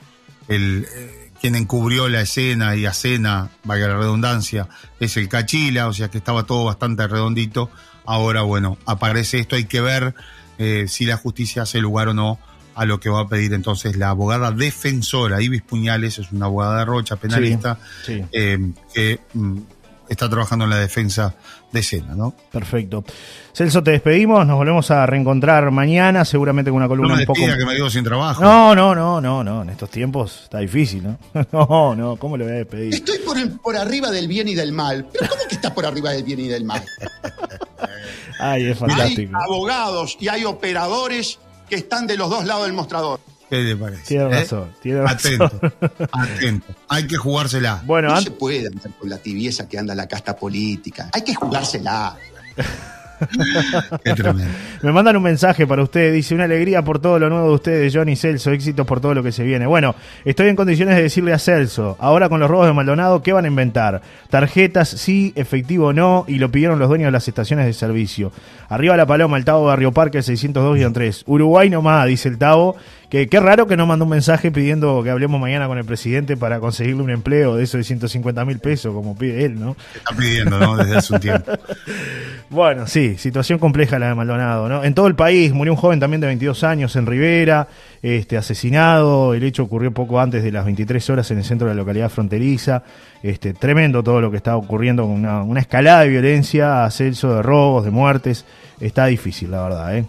eh, 0.47 1.31
quien 1.41 1.55
encubrió 1.55 2.07
la 2.07 2.21
escena 2.21 2.75
y 2.75 2.85
a 2.85 2.93
Sena, 2.93 3.49
vaya 3.63 3.87
la 3.87 3.97
redundancia, 3.97 4.67
es 4.99 5.17
el 5.17 5.27
Cachila, 5.27 5.87
o 5.87 5.93
sea 5.93 6.09
que 6.09 6.19
estaba 6.19 6.43
todo 6.43 6.65
bastante 6.65 7.07
redondito. 7.07 7.71
Ahora, 8.05 8.43
bueno, 8.43 8.77
aparece 8.85 9.39
esto, 9.39 9.55
hay 9.55 9.65
que 9.65 9.81
ver 9.81 10.13
eh, 10.59 10.85
si 10.87 11.05
la 11.05 11.17
justicia 11.17 11.63
hace 11.63 11.79
lugar 11.79 12.09
o 12.09 12.13
no 12.13 12.37
a 12.75 12.85
lo 12.85 12.99
que 12.99 13.09
va 13.09 13.21
a 13.21 13.27
pedir 13.27 13.53
entonces 13.53 13.97
la 13.97 14.09
abogada 14.09 14.51
defensora, 14.51 15.41
Ibis 15.41 15.63
Puñales, 15.63 16.19
es 16.19 16.31
una 16.31 16.45
abogada 16.45 16.77
de 16.77 16.85
Rocha, 16.85 17.15
penalista, 17.15 17.79
eh, 18.07 18.71
que 18.93 19.19
mm, 19.33 19.57
está 20.09 20.29
trabajando 20.29 20.65
en 20.65 20.71
la 20.71 20.77
defensa 20.77 21.35
de 21.71 21.79
escena, 21.79 22.15
¿no? 22.15 22.33
Perfecto. 22.51 23.03
Celso, 23.53 23.83
te 23.83 23.91
despedimos, 23.91 24.45
nos 24.45 24.57
volvemos 24.57 24.89
a 24.91 25.05
reencontrar 25.05 25.69
mañana, 25.71 26.23
seguramente 26.25 26.71
con 26.71 26.77
una 26.77 26.87
columna 26.87 27.15
no 27.15 27.19
un 27.21 27.25
poco. 27.25 27.39
que 27.39 27.65
me 27.65 27.73
digo 27.73 27.89
sin 27.89 28.03
trabajo. 28.03 28.41
No, 28.41 28.75
no, 28.75 28.95
no, 28.95 29.19
no, 29.19 29.43
no, 29.43 29.61
en 29.63 29.69
estos 29.69 29.89
tiempos 29.89 30.41
está 30.43 30.59
difícil, 30.59 31.03
¿no? 31.03 31.17
No, 31.51 31.95
no, 31.95 32.15
¿cómo 32.17 32.37
le 32.37 32.43
voy 32.43 32.53
a 32.53 32.57
despedir? 32.57 32.93
Estoy 32.93 33.19
por, 33.19 33.37
por 33.61 33.75
arriba 33.77 34.11
del 34.11 34.27
bien 34.27 34.47
y 34.47 34.55
del 34.55 34.71
mal. 34.71 35.07
¿Pero 35.11 35.29
cómo 35.29 35.41
que 35.47 35.55
estás 35.55 35.71
por 35.71 35.85
arriba 35.85 36.11
del 36.11 36.23
bien 36.23 36.39
y 36.39 36.47
del 36.47 36.63
mal? 36.63 36.83
Ay, 38.39 38.67
es 38.67 38.77
fantástico. 38.77 39.35
Hay 39.35 39.43
abogados 39.45 40.17
y 40.19 40.27
hay 40.27 40.45
operadores 40.45 41.39
que 41.69 41.75
están 41.75 42.07
de 42.07 42.17
los 42.17 42.29
dos 42.29 42.45
lados 42.45 42.65
del 42.65 42.73
mostrador. 42.73 43.19
¿Qué 43.49 43.57
le 43.57 43.75
parece? 43.75 44.03
Tiene 44.03 44.25
¿Eh? 44.25 44.41
razón, 44.41 44.73
tiene 44.81 45.01
razón. 45.01 45.41
Atento, 45.41 45.61
atento. 46.11 46.75
Hay 46.89 47.07
que 47.07 47.15
jugársela. 47.15 47.81
Bueno, 47.85 48.09
no 48.09 48.21
se 48.21 48.31
puede 48.31 48.67
andar 48.67 48.91
con 48.99 49.09
la 49.09 49.17
tibieza 49.17 49.67
que 49.69 49.77
anda 49.77 49.95
la 49.95 50.07
casta 50.07 50.35
política. 50.35 51.09
Hay 51.13 51.23
que 51.23 51.33
jugársela. 51.33 52.17
Qué 54.03 54.13
tremendo. 54.13 54.51
Me 54.81 54.91
mandan 54.91 55.17
un 55.17 55.23
mensaje 55.23 55.65
para 55.65 55.83
ustedes, 55.83 56.13
dice, 56.13 56.35
una 56.35 56.43
alegría 56.45 56.83
por 56.83 56.99
todo 56.99 57.19
lo 57.19 57.29
nuevo 57.29 57.49
de 57.49 57.55
ustedes, 57.55 57.95
Johnny 57.95 58.15
Celso, 58.15 58.51
éxitos 58.51 58.85
por 58.85 58.99
todo 58.99 59.13
lo 59.13 59.23
que 59.23 59.31
se 59.31 59.43
viene. 59.43 59.65
Bueno, 59.65 59.95
estoy 60.25 60.49
en 60.49 60.55
condiciones 60.55 60.95
de 60.95 61.03
decirle 61.03 61.33
a 61.33 61.39
Celso, 61.39 61.97
ahora 61.99 62.29
con 62.29 62.39
los 62.39 62.49
robos 62.49 62.67
de 62.67 62.73
Maldonado, 62.73 63.21
¿qué 63.21 63.33
van 63.33 63.45
a 63.45 63.47
inventar? 63.47 64.01
Tarjetas 64.29 64.89
sí, 64.89 65.33
efectivo 65.35 65.93
no, 65.93 66.25
y 66.27 66.39
lo 66.39 66.51
pidieron 66.51 66.79
los 66.79 66.89
dueños 66.89 67.07
de 67.07 67.11
las 67.11 67.27
estaciones 67.27 67.65
de 67.65 67.73
servicio. 67.73 68.31
Arriba 68.69 68.97
la 68.97 69.05
paloma, 69.05 69.37
el 69.37 69.45
Tavo 69.45 69.65
Barrio 69.65 69.91
Parque, 69.91 70.19
602-3. 70.19 71.23
Uruguay 71.25 71.69
nomás, 71.69 72.05
dice 72.07 72.29
el 72.29 72.37
Tavo, 72.37 72.75
que 73.09 73.27
qué 73.27 73.39
raro 73.39 73.67
que 73.67 73.77
no 73.77 73.85
mandó 73.85 74.03
un 74.03 74.11
mensaje 74.11 74.51
pidiendo 74.51 75.01
que 75.03 75.09
hablemos 75.09 75.39
mañana 75.39 75.67
con 75.67 75.77
el 75.77 75.85
presidente 75.85 76.35
para 76.35 76.59
conseguirle 76.59 77.03
un 77.03 77.09
empleo 77.09 77.55
de 77.55 77.63
eso 77.63 77.77
de 77.77 77.85
150 77.85 78.43
mil 78.43 78.59
pesos, 78.59 78.93
como 78.93 79.17
pide 79.17 79.45
él, 79.45 79.59
¿no? 79.59 79.77
Está 79.95 80.15
pidiendo, 80.15 80.59
¿no? 80.59 80.75
Desde 80.75 80.97
hace 80.97 81.13
un 81.13 81.19
tiempo. 81.21 81.51
bueno, 82.49 82.87
sí, 82.87 83.06
situación 83.17 83.59
compleja 83.59 83.99
la 83.99 84.09
de 84.09 84.15
Maldonado, 84.15 84.67
¿no? 84.67 84.83
En 84.83 84.93
todo 84.93 85.07
el 85.07 85.15
país 85.15 85.53
murió 85.53 85.73
un 85.73 85.77
joven 85.77 85.99
también 85.99 86.19
de 86.19 86.27
22 86.27 86.63
años 86.63 86.95
en 86.95 87.05
Rivera, 87.05 87.67
este, 88.01 88.37
asesinado. 88.37 89.33
El 89.33 89.43
hecho 89.43 89.63
ocurrió 89.63 89.91
poco 89.91 90.19
antes 90.19 90.43
de 90.43 90.51
las 90.51 90.65
23 90.65 91.09
horas 91.09 91.31
en 91.31 91.37
el 91.37 91.43
centro 91.43 91.67
de 91.67 91.75
la 91.75 91.81
localidad 91.81 92.09
fronteriza. 92.09 92.83
Este, 93.23 93.53
tremendo 93.53 94.03
todo 94.03 94.19
lo 94.19 94.31
que 94.31 94.37
está 94.37 94.57
ocurriendo, 94.57 95.05
una, 95.05 95.43
una 95.43 95.59
escalada 95.59 96.01
de 96.01 96.09
violencia, 96.09 96.83
ascenso 96.83 97.35
de 97.35 97.41
robos, 97.43 97.85
de 97.85 97.91
muertes. 97.91 98.45
Está 98.79 99.05
difícil, 99.05 99.51
la 99.51 99.63
verdad, 99.63 99.97
¿eh? 99.97 100.05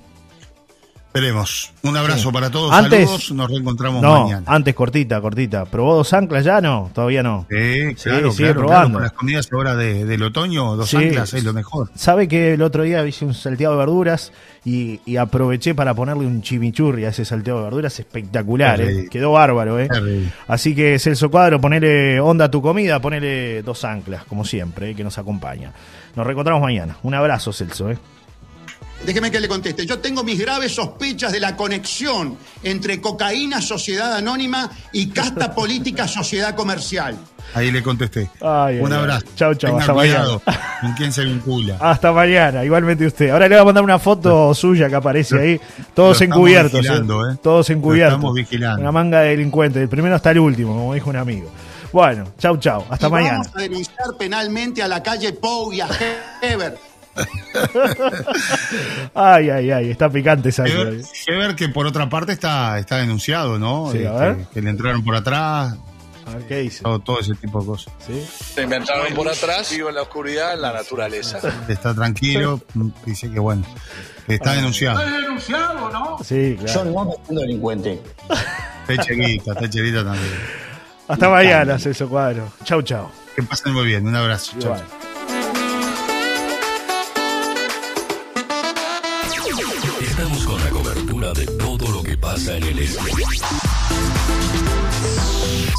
Esperemos. 1.08 1.72
Un 1.82 1.96
abrazo 1.96 2.30
para 2.30 2.50
todos. 2.50 2.70
Antes, 2.70 3.06
Saludos. 3.06 3.32
Nos 3.32 3.48
reencontramos 3.48 4.02
no, 4.02 4.24
mañana. 4.24 4.42
Antes, 4.46 4.74
cortita, 4.74 5.18
cortita. 5.22 5.64
¿Probó 5.64 5.96
dos 5.96 6.12
anclas 6.12 6.44
ya? 6.44 6.60
No, 6.60 6.90
todavía 6.94 7.22
no. 7.22 7.46
Sí, 7.48 7.94
claro, 7.94 8.30
sigue 8.30 8.52
probando. 8.52 8.98
Con 8.98 9.02
las 9.02 9.12
comidas 9.12 9.48
ahora 9.50 9.74
del 9.74 10.22
otoño, 10.22 10.76
dos 10.76 10.92
anclas 10.92 11.32
es 11.32 11.44
lo 11.44 11.54
mejor. 11.54 11.90
Sabe 11.94 12.28
que 12.28 12.52
el 12.52 12.62
otro 12.62 12.82
día 12.82 13.06
hice 13.06 13.24
un 13.24 13.32
salteado 13.32 13.72
de 13.74 13.78
verduras 13.78 14.32
y, 14.66 15.16
aproveché 15.16 15.74
para 15.74 15.94
ponerle 15.94 16.26
un 16.26 16.42
chimichurri 16.42 17.06
a 17.06 17.08
ese 17.08 17.24
salteado 17.24 17.60
de 17.60 17.64
verduras 17.64 17.98
espectacular. 17.98 18.78
¿eh? 18.82 19.08
Quedó 19.10 19.32
bárbaro, 19.32 19.80
¿eh? 19.80 19.88
Así 20.46 20.74
que 20.74 20.98
Celso 20.98 21.30
Cuadro, 21.30 21.58
ponele 21.58 22.20
onda 22.20 22.44
a 22.44 22.50
tu 22.50 22.60
comida, 22.60 23.00
ponele 23.00 23.62
dos 23.62 23.82
anclas, 23.84 24.24
como 24.24 24.44
siempre, 24.44 24.90
¿eh? 24.90 24.94
que 24.94 25.04
nos 25.04 25.16
acompaña. 25.16 25.72
Nos 26.14 26.26
reencontramos 26.26 26.60
mañana. 26.60 26.98
Un 27.02 27.14
abrazo, 27.14 27.50
Celso, 27.52 27.90
¿eh? 27.90 27.98
Déjeme 29.08 29.30
que 29.30 29.40
le 29.40 29.48
conteste. 29.48 29.86
Yo 29.86 30.00
tengo 30.00 30.22
mis 30.22 30.38
graves 30.38 30.74
sospechas 30.74 31.32
de 31.32 31.40
la 31.40 31.56
conexión 31.56 32.36
entre 32.62 33.00
cocaína, 33.00 33.62
sociedad 33.62 34.12
anónima 34.12 34.70
y 34.92 35.06
casta 35.06 35.54
política, 35.54 36.06
sociedad 36.06 36.54
comercial. 36.54 37.16
Ahí 37.54 37.70
le 37.70 37.82
contesté. 37.82 38.28
Un 38.42 38.92
abrazo. 38.92 39.24
Chau, 39.34 39.54
chau. 39.54 39.78
hasta 39.78 39.94
mañana. 39.94 40.26
¿Con 40.82 40.92
quién 40.92 41.10
se 41.10 41.24
vincula? 41.24 41.78
Hasta 41.80 42.12
mañana, 42.12 42.62
igualmente 42.66 43.06
usted. 43.06 43.30
Ahora 43.30 43.48
le 43.48 43.54
voy 43.54 43.62
a 43.62 43.64
mandar 43.64 43.82
una 43.82 43.98
foto 43.98 44.52
suya 44.54 44.90
que 44.90 44.96
aparece 44.96 45.40
ahí. 45.40 45.60
Todos 45.94 46.20
encubiertos. 46.20 46.84
¿eh? 46.84 46.92
¿eh? 46.92 47.36
Todos 47.42 47.70
encubiertos. 47.70 48.18
estamos 48.18 48.34
vigilando. 48.34 48.82
Una 48.82 48.92
manga 48.92 49.20
de 49.22 49.30
delincuentes. 49.30 49.80
Del 49.80 49.88
primero 49.88 50.16
hasta 50.16 50.32
el 50.32 50.38
último, 50.38 50.74
como 50.74 50.92
dijo 50.92 51.08
un 51.08 51.16
amigo. 51.16 51.48
Bueno, 51.94 52.24
chau, 52.38 52.58
chau. 52.58 52.84
Hasta 52.90 53.08
mañana. 53.08 53.38
Vamos 53.38 53.56
a 53.56 53.60
denunciar 53.60 54.16
penalmente 54.18 54.82
a 54.82 54.88
la 54.88 55.02
calle 55.02 55.32
Pou 55.32 55.72
y 55.72 55.80
a 55.80 55.88
Heber 56.42 56.76
ay, 59.14 59.50
ay, 59.50 59.70
ay, 59.70 59.90
está 59.90 60.08
picante 60.08 60.50
esa. 60.50 60.62
ver 60.62 61.54
que 61.56 61.68
por 61.68 61.86
otra 61.86 62.08
parte 62.08 62.32
está, 62.32 62.78
está 62.78 62.98
denunciado, 62.98 63.58
¿no? 63.58 63.92
Este, 63.92 64.46
que 64.52 64.62
le 64.62 64.70
entraron 64.70 65.04
por 65.04 65.14
atrás. 65.14 65.76
A 66.26 66.30
ver, 66.34 66.46
¿qué 66.46 66.58
dice? 66.58 66.82
Todo, 66.82 67.20
ese 67.20 67.34
tipo 67.34 67.60
de 67.60 67.66
cosas. 67.66 67.92
Se 68.54 68.62
inventaron 68.62 69.14
por 69.14 69.28
atrás, 69.28 69.70
vivo 69.70 69.88
en 69.88 69.94
la 69.94 70.02
oscuridad, 70.02 70.54
en 70.54 70.62
la 70.62 70.72
naturaleza. 70.72 71.40
Está 71.68 71.94
tranquilo, 71.94 72.60
dice 73.06 73.30
que 73.30 73.38
bueno, 73.38 73.64
está 74.26 74.52
denunciado. 74.52 75.00
Está 75.00 75.18
denunciado, 75.20 75.90
¿no? 75.90 76.18
Sí, 76.22 76.56
claro. 76.58 76.84
Yo 76.84 77.04
no 77.04 77.14
siendo 77.24 77.40
delincuente. 77.42 78.02
Está 78.86 79.04
chelita, 79.04 79.52
está 79.52 79.70
chelita 79.70 80.04
también. 80.04 80.32
Hasta 81.08 81.28
mañana, 81.30 81.78
Celso 81.78 82.08
Cuadro. 82.08 82.52
Chau, 82.64 82.82
chau. 82.82 83.08
Que 83.34 83.42
pasen 83.42 83.72
muy 83.72 83.86
bien, 83.86 84.06
un 84.06 84.14
abrazo. 84.14 84.52
Chau. 84.58 84.76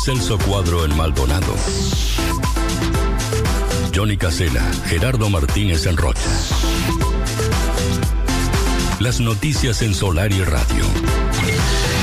Cuadro 0.09 0.85
en 0.85 0.97
Maldonado. 0.97 1.53
Johnny 3.93 4.17
Casela, 4.17 4.63
Gerardo 4.85 5.29
Martínez 5.29 5.85
en 5.85 5.97
Rocha. 5.97 6.31
Las 8.99 9.19
noticias 9.19 9.83
en 9.83 9.93
Solar 9.93 10.31
y 10.31 10.43
Radio. 10.43 10.83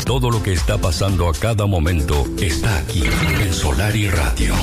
Todo 0.04 0.30
lo 0.30 0.40
que 0.40 0.52
está 0.52 0.78
pasando 0.78 1.28
a 1.28 1.32
cada 1.32 1.66
momento 1.66 2.24
está 2.38 2.78
aquí 2.78 3.02
en 3.40 3.52
Solar 3.52 3.96
y 3.96 4.08
Radio. 4.08 4.54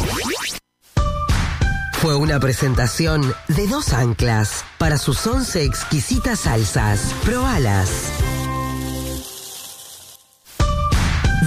Fue 1.96 2.16
una 2.16 2.40
presentación 2.40 3.36
de 3.50 3.68
dos 3.68 3.92
anclas 3.92 4.64
para 4.78 4.98
sus 4.98 5.28
once 5.28 5.66
exquisitas 5.66 6.40
salsas. 6.40 7.14
Probalas. 7.26 8.10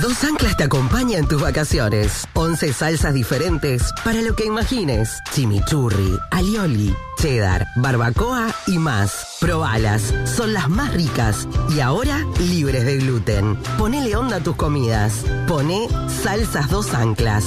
Dos 0.02 0.24
Anclas 0.24 0.56
te 0.58 0.64
acompaña 0.64 1.18
en 1.18 1.26
tus 1.26 1.40
vacaciones. 1.40 2.26
11 2.34 2.72
salsas 2.74 3.14
diferentes 3.14 3.82
para 4.04 4.20
lo 4.20 4.36
que 4.36 4.44
imagines. 4.44 5.22
Chimichurri, 5.32 6.18
alioli, 6.30 6.94
cheddar, 7.18 7.66
barbacoa 7.76 8.54
y 8.66 8.78
más. 8.78 9.36
Probalas, 9.40 10.12
son 10.24 10.52
las 10.52 10.68
más 10.68 10.92
ricas 10.92 11.48
y 11.74 11.80
ahora 11.80 12.26
libres 12.38 12.84
de 12.84 12.98
gluten. 12.98 13.56
Ponele 13.78 14.16
onda 14.16 14.36
a 14.36 14.40
tus 14.40 14.56
comidas. 14.56 15.24
Pone 15.48 15.88
Salsas 16.22 16.68
Dos 16.68 16.92
Anclas. 16.92 17.44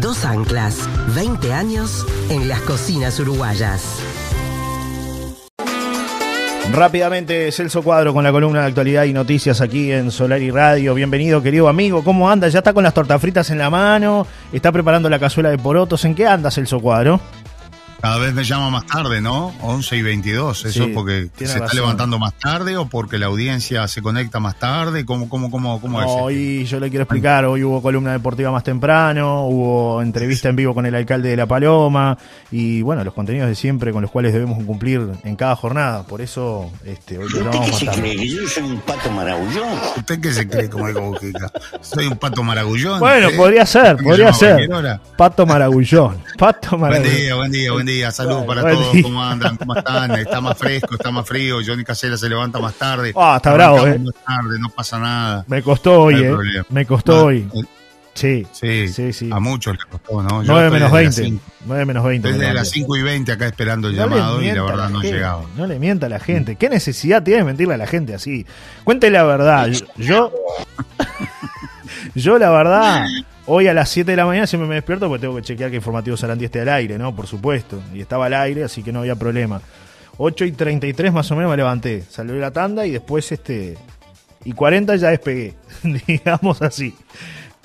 Dos 0.00 0.24
Anclas, 0.24 0.76
20 1.14 1.52
años 1.52 2.04
en 2.28 2.48
las 2.48 2.60
cocinas 2.62 3.20
uruguayas. 3.20 3.82
Rápidamente, 6.74 7.52
Celso 7.52 7.84
Cuadro 7.84 8.12
con 8.12 8.24
la 8.24 8.32
columna 8.32 8.62
de 8.62 8.66
actualidad 8.66 9.04
y 9.04 9.12
noticias 9.12 9.60
aquí 9.60 9.92
en 9.92 10.10
Solar 10.10 10.42
y 10.42 10.50
Radio. 10.50 10.92
Bienvenido, 10.92 11.40
querido 11.40 11.68
amigo. 11.68 12.02
¿Cómo 12.02 12.28
anda? 12.28 12.48
¿Ya 12.48 12.58
está 12.58 12.72
con 12.72 12.82
las 12.82 12.92
tortas 12.92 13.20
fritas 13.20 13.48
en 13.50 13.58
la 13.58 13.70
mano? 13.70 14.26
¿Está 14.52 14.72
preparando 14.72 15.08
la 15.08 15.20
cazuela 15.20 15.50
de 15.50 15.58
porotos? 15.58 16.04
¿En 16.04 16.16
qué 16.16 16.26
anda, 16.26 16.50
Celso 16.50 16.80
Cuadro? 16.80 17.20
Cada 18.04 18.18
vez 18.18 18.34
me 18.34 18.44
llama 18.44 18.68
más 18.68 18.86
tarde, 18.86 19.22
¿no? 19.22 19.54
11 19.62 19.96
y 19.96 20.02
22. 20.02 20.66
¿Eso 20.66 20.88
porque 20.92 21.30
se 21.38 21.44
está 21.44 21.72
levantando 21.72 22.18
más 22.18 22.38
tarde 22.38 22.76
o 22.76 22.86
porque 22.86 23.16
la 23.18 23.26
audiencia 23.26 23.88
se 23.88 24.02
conecta 24.02 24.40
más 24.40 24.58
tarde? 24.58 25.06
¿Cómo, 25.06 25.30
cómo, 25.30 25.50
cómo, 25.50 25.80
cómo 25.80 26.02
es? 26.02 26.06
Hoy 26.06 26.66
yo 26.66 26.80
le 26.80 26.90
quiero 26.90 27.04
explicar. 27.04 27.46
Hoy 27.46 27.64
hubo 27.64 27.80
columna 27.80 28.12
deportiva 28.12 28.50
más 28.50 28.62
temprano, 28.62 29.46
hubo 29.46 30.02
entrevista 30.02 30.50
en 30.50 30.56
vivo 30.56 30.74
con 30.74 30.84
el 30.84 30.94
alcalde 30.94 31.30
de 31.30 31.36
La 31.38 31.46
Paloma 31.46 32.18
y, 32.50 32.82
bueno, 32.82 33.02
los 33.04 33.14
contenidos 33.14 33.48
de 33.48 33.54
siempre 33.54 33.90
con 33.90 34.02
los 34.02 34.10
cuales 34.10 34.34
debemos 34.34 34.62
cumplir 34.64 35.00
en 35.24 35.34
cada 35.34 35.56
jornada. 35.56 36.02
Por 36.02 36.20
eso 36.20 36.70
este, 36.84 37.16
hoy 37.16 37.30
lo 37.30 37.46
vamos 37.46 37.88
a 37.88 37.92
cree 37.92 38.16
que 38.16 38.28
yo 38.28 38.46
soy 38.46 38.64
un 38.64 38.80
pato 38.82 39.10
maragullón? 39.12 39.78
¿Usted 39.96 40.20
qué 40.20 40.30
se 40.30 40.46
cree 40.46 40.68
como 40.68 40.84
algo 40.84 41.18
que 41.18 41.32
Soy 41.80 42.08
un 42.08 42.18
pato 42.18 42.42
maragullón. 42.42 43.00
Bueno, 43.00 43.30
podría 43.34 43.64
ser, 43.64 43.96
podría 43.96 44.30
ser. 44.34 44.68
Pato 45.16 45.46
maragullón. 45.46 46.18
Pato 46.36 46.76
maragullón. 46.76 47.10
Buen 47.10 47.22
día, 47.22 47.34
buen 47.34 47.50
día, 47.50 47.72
buen 47.72 47.86
día 47.86 47.93
saludos 48.10 48.44
para 48.44 48.62
todos, 48.62 48.96
¿cómo 49.02 49.22
andan? 49.22 49.56
¿Cómo 49.56 49.76
están? 49.76 50.10
Está 50.12 50.40
más 50.40 50.56
fresco, 50.58 50.94
está 50.94 51.10
más 51.10 51.26
frío, 51.26 51.58
Johnny 51.64 51.84
Casella 51.84 52.16
se 52.16 52.28
levanta 52.28 52.58
más 52.58 52.74
tarde. 52.74 53.12
Ah, 53.16 53.34
está 53.36 53.52
bravo, 53.54 53.86
eh. 53.86 53.98
Más 53.98 54.14
tarde, 54.14 54.58
no 54.58 54.68
pasa 54.68 54.98
nada. 54.98 55.44
Me 55.48 55.62
costó 55.62 56.02
hoy, 56.02 56.22
eh. 56.22 56.62
Me 56.70 56.86
costó 56.86 57.26
hoy. 57.26 57.48
Eh, 57.54 57.62
sí, 58.14 58.46
sí, 58.52 58.88
sí, 58.88 59.12
sí. 59.12 59.30
A 59.32 59.40
muchos 59.40 59.76
les 59.76 59.84
costó, 59.86 60.22
¿no? 60.22 60.42
9 60.42 60.70
menos 60.70 60.92
20. 60.92 61.34
9 61.66 61.84
menos 61.84 62.04
20. 62.04 62.32
Desde 62.32 62.54
las 62.54 62.70
5 62.70 62.96
y 62.96 63.02
20 63.02 63.32
acá 63.32 63.46
esperando 63.46 63.88
el 63.88 63.94
llamado 63.94 64.42
y 64.42 64.50
la 64.50 64.62
verdad 64.62 64.90
no 64.90 65.02
llegaba. 65.02 65.42
No 65.56 65.66
le 65.66 65.78
mienta 65.78 66.06
a 66.06 66.08
la 66.08 66.20
gente. 66.20 66.56
¿Qué 66.56 66.68
necesidad 66.68 67.22
tiene 67.22 67.40
de 67.40 67.44
mentirle 67.44 67.74
a 67.74 67.78
la 67.78 67.86
gente 67.86 68.14
así? 68.14 68.46
Cuente 68.84 69.10
la 69.10 69.24
verdad. 69.24 69.68
Yo, 69.96 70.32
yo 72.14 72.38
la 72.38 72.50
verdad, 72.50 73.06
Hoy 73.46 73.66
a 73.68 73.74
las 73.74 73.90
7 73.90 74.10
de 74.10 74.16
la 74.16 74.24
mañana 74.24 74.46
siempre 74.46 74.66
me 74.66 74.76
despierto 74.76 75.06
porque 75.06 75.20
tengo 75.20 75.36
que 75.36 75.42
chequear 75.42 75.70
que 75.70 75.76
Informativo 75.76 76.16
Sarandí 76.16 76.46
esté 76.46 76.60
al 76.60 76.70
aire, 76.70 76.96
¿no? 76.96 77.14
Por 77.14 77.26
supuesto. 77.26 77.82
Y 77.92 78.00
estaba 78.00 78.26
al 78.26 78.34
aire, 78.34 78.64
así 78.64 78.82
que 78.82 78.90
no 78.90 79.00
había 79.00 79.16
problema. 79.16 79.60
8 80.16 80.46
y 80.46 80.52
33 80.52 81.12
más 81.12 81.30
o 81.30 81.36
menos 81.36 81.50
me 81.50 81.56
levanté. 81.56 82.04
Salió 82.08 82.34
la 82.36 82.50
tanda 82.50 82.86
y 82.86 82.92
después 82.92 83.30
este... 83.32 83.76
Y 84.46 84.52
40 84.52 84.96
ya 84.96 85.08
despegué, 85.08 85.54
digamos 86.06 86.60
así. 86.62 86.94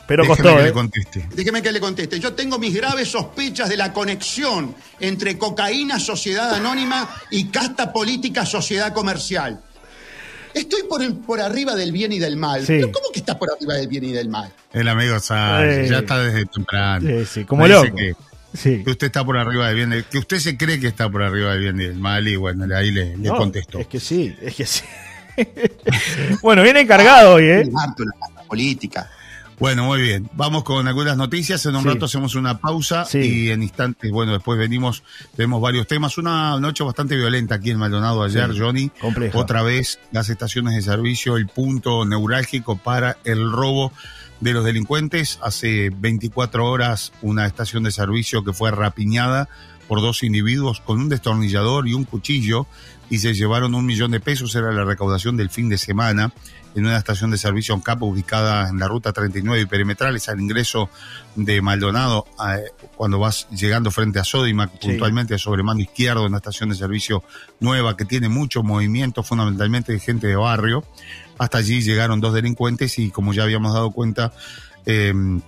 Pero 0.08 0.24
Déjeme 0.24 0.44
costó, 0.44 0.58
que 0.58 0.64
le 0.64 0.70
¿eh? 0.70 0.74
conteste. 0.74 1.30
Déjeme 1.36 1.62
que 1.62 1.72
le 1.72 1.80
conteste. 1.80 2.20
Yo 2.20 2.34
tengo 2.34 2.58
mis 2.58 2.74
graves 2.74 3.10
sospechas 3.10 3.70
de 3.70 3.78
la 3.78 3.94
conexión 3.94 4.76
entre 5.00 5.38
cocaína, 5.38 6.00
sociedad 6.00 6.54
anónima 6.54 7.08
y 7.30 7.46
casta 7.46 7.94
política, 7.94 8.46
sociedad 8.46 8.92
comercial. 8.92 9.62
Estoy 10.60 10.84
por, 10.84 11.22
por 11.22 11.42
arriba 11.42 11.76
del 11.76 11.92
bien 11.92 12.12
y 12.12 12.20
del 12.20 12.38
mal. 12.38 12.64
¿Pero 12.66 12.92
cómo 12.92 13.12
que 13.12 13.20
estás 13.20 13.36
por 13.36 13.50
arriba 13.52 13.76
del 13.76 13.88
bien 13.88 14.04
y 14.04 14.12
del 14.12 14.30
mal? 14.30 14.52
El 14.74 14.88
amigo 14.88 15.20
sabe, 15.20 15.88
ya 15.90 16.00
está 16.00 16.20
desde 16.20 16.46
temprano. 16.46 17.08
Sí, 17.08 17.26
sí, 17.26 17.46
como 17.46 17.68
loco. 17.68 17.96
que 17.96 18.84
usted 18.86 19.08
está 19.08 19.24
por 19.24 19.38
arriba 19.38 19.68
del 19.68 19.76
bien, 19.76 20.06
que 20.10 20.18
usted 20.18 20.40
se 20.40 20.58
cree 20.58 20.80
que 20.80 20.88
está 20.88 21.10
por 21.10 21.24
arriba 21.24 21.52
del 21.52 21.62
bien 21.62 21.78
del 21.78 21.96
mal 21.96 22.28
y 22.28 22.36
bueno, 22.36 22.66
ahí 22.76 22.92
le, 22.92 23.16
le 23.18 23.30
contesto. 23.30 23.80
Es 23.80 23.88
que 23.88 24.00
sí, 24.00 24.36
es 24.42 24.56
que 24.56 24.66
sí. 24.66 24.84
bueno, 26.42 26.64
viene 26.64 26.82
encargado 26.82 27.36
hoy, 27.36 27.46
¿eh? 27.46 27.70
La 27.72 28.44
política. 28.44 29.10
Bueno, 29.60 29.84
muy 29.84 30.02
bien. 30.02 30.30
Vamos 30.34 30.64
con 30.64 30.88
algunas 30.88 31.18
noticias. 31.18 31.66
En 31.66 31.76
un 31.76 31.84
rato 31.84 32.06
hacemos 32.06 32.36
una 32.36 32.58
pausa 32.60 33.06
y 33.14 33.50
en 33.50 33.62
instantes, 33.62 34.10
bueno, 34.10 34.32
después 34.32 34.58
venimos, 34.58 35.04
tenemos 35.36 35.62
varios 35.62 35.86
temas. 35.86 36.18
Una 36.18 36.58
noche 36.60 36.84
bastante 36.84 37.16
violenta 37.16 37.56
aquí 37.56 37.72
en 37.72 37.78
Maldonado 37.78 38.24
ayer, 38.24 38.58
Johnny. 38.58 38.90
Otra 39.34 39.62
vez 39.62 40.00
las 40.12 40.30
estaciones 40.30 40.76
de 40.76 40.82
servicio, 40.82 41.36
el 41.36 41.48
punto 41.48 42.06
neurálgico 42.06 42.78
para 42.78 43.18
el 43.26 43.52
robo 43.52 43.92
de 44.40 44.54
los 44.54 44.64
delincuentes. 44.64 45.40
Hace 45.42 45.90
24 45.90 46.66
horas 46.66 47.12
una 47.22 47.46
estación 47.46 47.84
de 47.84 47.92
servicio 47.92 48.44
que 48.44 48.54
fue 48.54 48.72
rapiñada 48.72 49.50
por 49.88 50.02
dos 50.02 50.24
individuos 50.24 50.82
con 50.82 51.00
un 51.00 51.10
destornillador 51.10 51.88
y 51.88 51.94
un 51.94 52.04
cuchillo 52.04 52.68
y 53.10 53.18
se 53.20 53.34
llevaron 53.34 53.74
un 53.74 53.86
millón 53.86 54.12
de 54.12 54.20
pesos. 54.20 54.56
Era 54.56 54.72
la 54.72 54.86
recaudación 54.86 55.36
del 55.36 55.50
fin 55.50 55.68
de 55.68 55.78
semana 55.78 56.32
en 56.76 56.86
una 56.86 56.98
estación 56.98 57.32
de 57.32 57.38
servicio 57.38 57.74
en 57.74 57.82
Capo 57.82 58.06
ubicada 58.06 58.70
en 58.70 58.78
la 58.78 58.88
ruta 58.88 59.12
39 59.12 59.64
y 59.64 59.66
perimetrales 59.66 60.30
al 60.30 60.40
ingreso 60.40 60.90
de 61.36 61.62
Maldonado 61.62 62.26
cuando 62.96 63.18
vas 63.20 63.48
llegando 63.50 63.92
frente 63.92 64.20
a 64.20 64.24
Sodimac, 64.24 64.80
puntualmente 64.80 65.38
sobre 65.38 65.64
mano 65.64 65.80
izquierdo, 65.80 66.26
una 66.26 66.38
estación 66.38 66.70
de 66.70 66.76
servicio 66.76 67.24
nueva 67.60 67.98
que 67.98 68.06
tiene 68.06 68.30
mucho 68.30 68.62
movimiento, 68.62 69.24
fundamentalmente 69.24 69.94
de 69.94 70.00
gente 70.00 70.28
de 70.28 70.36
barrio. 70.36 70.84
Hasta 71.40 71.58
allí 71.58 71.82
llegaron 71.82 72.22
dos 72.22 72.34
delincuentes 72.34 73.00
y 73.00 73.10
como 73.10 73.34
ya 73.34 73.44
habíamos 73.44 73.74
dado 73.74 73.90
cuenta, 73.90 74.32
em, 74.86 75.42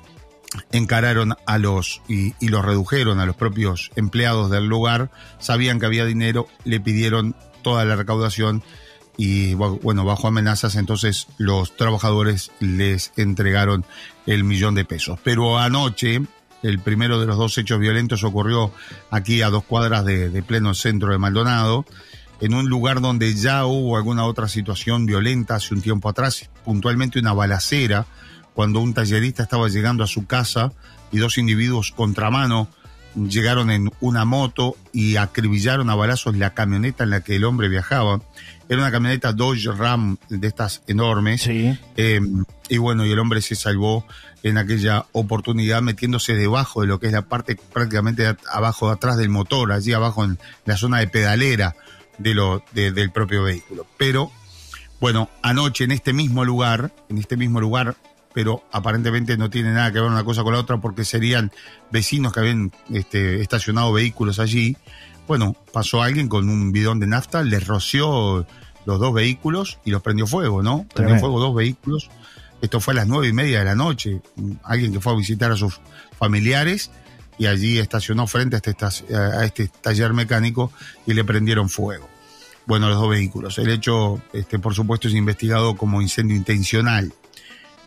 encararon 0.71 1.35
a 1.45 1.57
los 1.59 2.01
y, 2.07 2.33
y, 2.39 2.47
los 2.49 2.65
redujeron 2.65 3.19
a 3.19 3.25
los 3.27 3.35
propios 3.35 3.91
empleados 3.95 4.49
del 4.49 4.65
lugar, 4.65 5.11
sabían 5.39 5.79
que 5.79 5.85
había 5.85 6.05
dinero, 6.05 6.47
le 6.65 6.79
pidieron 6.79 7.35
toda 7.61 7.85
la 7.85 7.95
recaudación 7.95 8.63
y 9.17 9.53
bueno, 9.53 10.03
bajo 10.05 10.27
amenazas, 10.27 10.75
entonces 10.75 11.27
los 11.37 11.75
trabajadores 11.75 12.51
les 12.59 13.11
entregaron 13.17 13.85
el 14.25 14.43
millón 14.43 14.73
de 14.73 14.85
pesos. 14.85 15.19
Pero 15.23 15.59
anoche, 15.59 16.21
el 16.63 16.79
primero 16.79 17.19
de 17.19 17.27
los 17.27 17.37
dos 17.37 17.57
hechos 17.57 17.79
violentos 17.79 18.23
ocurrió 18.23 18.71
aquí 19.09 19.41
a 19.41 19.49
dos 19.49 19.63
cuadras 19.63 20.05
de, 20.05 20.43
pleno 20.43 20.73
centro 20.73 21.11
de 21.11 21.17
Maldonado, 21.17 21.85
en 22.41 22.55
un 22.55 22.67
lugar 22.67 23.01
donde 23.01 23.33
ya 23.35 23.65
hubo 23.65 23.95
alguna 23.95 24.25
otra 24.25 24.47
situación 24.47 25.05
violenta 25.05 25.55
hace 25.55 25.73
un 25.73 25.81
tiempo 25.81 26.09
atrás, 26.09 26.49
puntualmente 26.65 27.19
una 27.19 27.33
balacera, 27.33 28.07
cuando 28.53 28.81
un 28.81 28.93
tallerista 28.93 29.43
estaba 29.43 29.69
llegando 29.69 30.03
a 30.03 30.07
su 30.07 30.25
casa 30.25 30.73
y 31.11 31.19
dos 31.19 31.37
individuos 31.37 31.91
contramano 31.91 32.67
llegaron 33.15 33.69
en 33.71 33.91
una 33.99 34.25
moto 34.25 34.77
y 34.93 35.17
acribillaron 35.17 35.89
a 35.89 35.95
balazos 35.95 36.37
la 36.37 36.53
camioneta 36.53 37.03
en 37.03 37.09
la 37.09 37.21
que 37.21 37.35
el 37.35 37.43
hombre 37.43 37.69
viajaba. 37.69 38.21
Era 38.69 38.81
una 38.81 38.91
camioneta 38.91 39.33
Dodge 39.33 39.67
Ram 39.77 40.17
de 40.29 40.47
estas 40.47 40.81
enormes. 40.87 41.41
Sí. 41.41 41.77
Em, 41.97 42.45
y 42.69 42.77
bueno, 42.77 43.05
y 43.05 43.11
el 43.11 43.19
hombre 43.19 43.41
se 43.41 43.55
salvó 43.55 44.05
en 44.43 44.57
aquella 44.57 45.05
oportunidad 45.11 45.81
metiéndose 45.81 46.35
debajo 46.35 46.81
de 46.81 46.87
lo 46.87 46.99
que 46.99 47.07
es 47.07 47.13
la 47.13 47.23
parte 47.23 47.57
prácticamente 47.73 48.33
abajo, 48.51 48.89
atrás 48.89 49.17
del 49.17 49.29
motor, 49.29 49.73
allí 49.73 49.91
abajo 49.93 50.23
en 50.23 50.39
la 50.65 50.77
zona 50.77 50.99
de 50.99 51.07
pedalera 51.07 51.75
de 52.21 52.33
lo, 52.33 52.63
del 52.73 53.11
propio 53.11 53.43
vehículo. 53.43 53.85
Pero, 53.97 54.31
bueno, 54.99 55.29
anoche 55.41 55.83
en 55.83 55.91
este 55.91 56.13
mismo 56.13 56.45
lugar, 56.45 56.93
en 57.09 57.17
este 57.17 57.37
mismo 57.37 57.59
lugar, 57.59 57.95
pero 58.33 58.63
aparentemente 58.71 59.37
no 59.37 59.49
tiene 59.49 59.73
nada 59.73 59.91
que 59.91 59.99
ver 59.99 60.09
una 60.09 60.23
cosa 60.23 60.43
con 60.43 60.53
la 60.53 60.59
otra 60.59 60.77
porque 60.77 61.03
serían 61.03 61.51
vecinos 61.91 62.33
que 62.33 62.39
habían 62.39 62.71
este, 62.91 63.41
estacionado 63.41 63.91
vehículos 63.93 64.39
allí. 64.39 64.77
Bueno, 65.27 65.55
pasó 65.73 66.01
alguien 66.01 66.27
con 66.27 66.49
un 66.49 66.71
bidón 66.71 66.99
de 66.99 67.07
nafta, 67.07 67.43
les 67.43 67.65
roció 67.67 68.45
los 68.85 68.99
dos 68.99 69.13
vehículos 69.13 69.79
y 69.85 69.91
los 69.91 70.01
prendió 70.01 70.27
fuego, 70.27 70.63
¿no? 70.63 70.85
Prendió 70.93 71.19
fuego 71.19 71.39
dos 71.39 71.55
vehículos. 71.55 72.09
Esto 72.61 72.79
fue 72.79 72.93
a 72.93 72.97
las 72.97 73.07
nueve 73.07 73.27
y 73.27 73.33
media 73.33 73.59
de 73.59 73.65
la 73.65 73.75
noche. 73.75 74.21
Alguien 74.63 74.93
que 74.93 74.99
fue 74.99 75.13
a 75.13 75.15
visitar 75.15 75.51
a 75.51 75.55
sus 75.55 75.79
familiares 76.17 76.91
y 77.37 77.47
allí 77.47 77.79
estacionó 77.79 78.27
frente 78.27 78.55
a 78.55 78.59
este, 78.63 79.15
a 79.15 79.45
este 79.45 79.67
taller 79.67 80.13
mecánico 80.13 80.71
y 81.05 81.13
le 81.13 81.23
prendieron 81.23 81.69
fuego. 81.69 82.10
Bueno, 82.65 82.89
los 82.89 82.99
dos 82.99 83.09
vehículos. 83.09 83.57
El 83.57 83.69
hecho, 83.69 84.21
este, 84.33 84.59
por 84.59 84.73
supuesto, 84.73 85.07
es 85.07 85.13
investigado 85.13 85.75
como 85.75 86.01
incendio 86.01 86.35
intencional. 86.35 87.13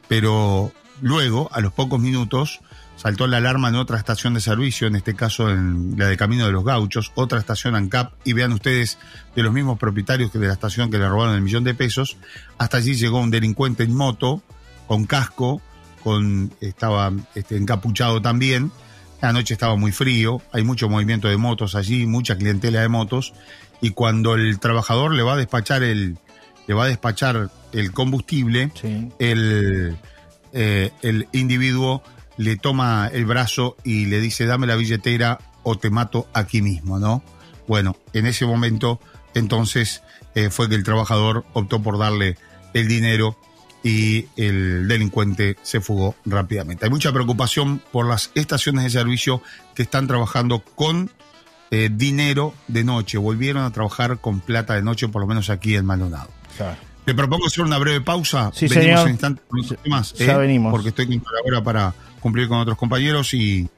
Pero 0.09 0.73
luego, 1.01 1.49
a 1.53 1.61
los 1.61 1.73
pocos 1.73 2.01
minutos, 2.01 2.61
saltó 2.97 3.27
la 3.27 3.39
alarma 3.39 3.69
en 3.69 3.77
otra 3.77 3.99
estación 3.99 4.35
de 4.35 4.41
servicio, 4.41 4.87
en 4.87 4.97
este 4.97 5.15
caso 5.15 5.51
en 5.51 5.95
la 5.99 6.07
de 6.07 6.17
Camino 6.17 6.47
de 6.47 6.53
los 6.53 6.65
Gauchos, 6.65 7.13
otra 7.15 7.39
estación 7.39 7.75
ANCAP, 7.75 8.13
y 8.25 8.33
vean 8.33 8.53
ustedes 8.53 8.99
de 9.35 9.43
los 9.43 9.53
mismos 9.53 9.79
propietarios 9.79 10.31
que 10.31 10.39
de 10.39 10.47
la 10.47 10.53
estación 10.53 10.91
que 10.91 10.99
le 10.99 11.09
robaron 11.09 11.35
el 11.35 11.43
millón 11.43 11.65
de 11.65 11.75
pesos, 11.75 12.17
hasta 12.59 12.79
allí 12.79 12.95
llegó 12.95 13.21
un 13.21 13.31
delincuente 13.31 13.83
en 13.83 13.95
moto, 13.95 14.43
con 14.87 15.05
casco, 15.07 15.61
con, 16.03 16.53
estaba 16.61 17.13
este, 17.35 17.57
encapuchado 17.57 18.21
también, 18.21 18.71
la 19.21 19.33
noche 19.33 19.55
estaba 19.55 19.75
muy 19.77 19.91
frío, 19.91 20.43
hay 20.53 20.65
mucho 20.65 20.89
movimiento 20.89 21.29
de 21.29 21.39
motos 21.39 21.75
allí, 21.75 22.07
mucha 22.07 22.37
clientela 22.37 22.83
de 22.83 22.89
motos, 22.89 23.33
y 23.85 23.91
cuando 23.91 24.35
el 24.35 24.59
trabajador 24.61 25.13
le 25.13 25.23
va 25.23 25.35
a 25.35 25.37
despachar 25.37 25.83
el, 25.83 26.17
le 26.67 26.73
va 26.75 26.85
a 26.85 26.87
despachar 26.87 27.51
el 27.73 27.93
combustible, 27.93 28.73
el, 29.19 29.99
eh, 30.55 30.91
el 31.03 31.29
individuo 31.33 32.03
le 32.39 32.57
toma 32.57 33.11
el 33.13 33.27
brazo 33.27 33.77
y 33.85 34.07
le 34.07 34.21
dice, 34.21 34.47
dame 34.47 34.67
la 34.67 34.77
billetera 34.77 35.39
o 35.65 35.77
te 35.77 35.91
mato 35.91 36.27
aquí 36.33 36.63
mismo, 36.63 36.99
¿no? 36.99 37.23
Bueno, 37.69 37.95
en 38.15 38.25
ese 38.25 38.47
momento 38.47 39.01
entonces 39.35 40.03
eh, 40.35 40.49
fue 40.49 40.71
que 40.71 40.77
el 40.77 40.83
trabajador 40.83 41.45
optó 41.53 41.83
por 41.83 41.99
darle 41.99 42.39
el 42.73 42.89
dinero 42.89 43.37
y 43.83 44.29
el 44.39 44.89
delincuente 44.89 45.59
se 45.61 45.83
fugó 45.83 46.15
rápidamente. 46.25 46.87
Hay 46.87 46.91
mucha 46.91 47.13
preocupación 47.13 47.83
por 47.93 48.09
las 48.09 48.31
estaciones 48.35 48.85
de 48.85 48.89
servicio 48.89 49.43
que 49.75 49.83
están 49.83 50.07
trabajando 50.07 50.61
con 50.75 51.11
eh, 51.75 51.91
dinero 51.93 52.55
de 52.69 52.85
noche. 52.85 53.19
Volvieron 53.19 53.65
a 53.65 53.71
trabajar 53.73 54.19
con 54.19 54.39
plata 54.39 54.75
de 54.75 54.83
noche, 54.83 55.09
por 55.09 55.21
lo 55.21 55.27
menos 55.27 55.51
aquí 55.51 55.75
en 55.75 55.85
Maldonado. 55.85 56.29
Te 57.05 57.15
propongo 57.15 57.47
hacer 57.47 57.65
una 57.65 57.79
breve 57.79 58.01
pausa. 58.01 58.53
Sí, 58.55 58.69
venimos 58.69 59.05
en 59.07 59.11
instantes 59.11 59.45
con 59.49 59.77
temas. 59.83 60.15
Ya 60.15 60.35
¿eh? 60.35 60.39
venimos. 60.39 60.71
Porque 60.71 60.91
estoy 60.91 61.07
con 61.07 61.23
ahora 61.45 61.65
para 61.65 61.93
cumplir 62.21 62.47
con 62.47 62.59
otros 62.59 62.79
compañeros 62.79 63.35
y, 63.35 63.69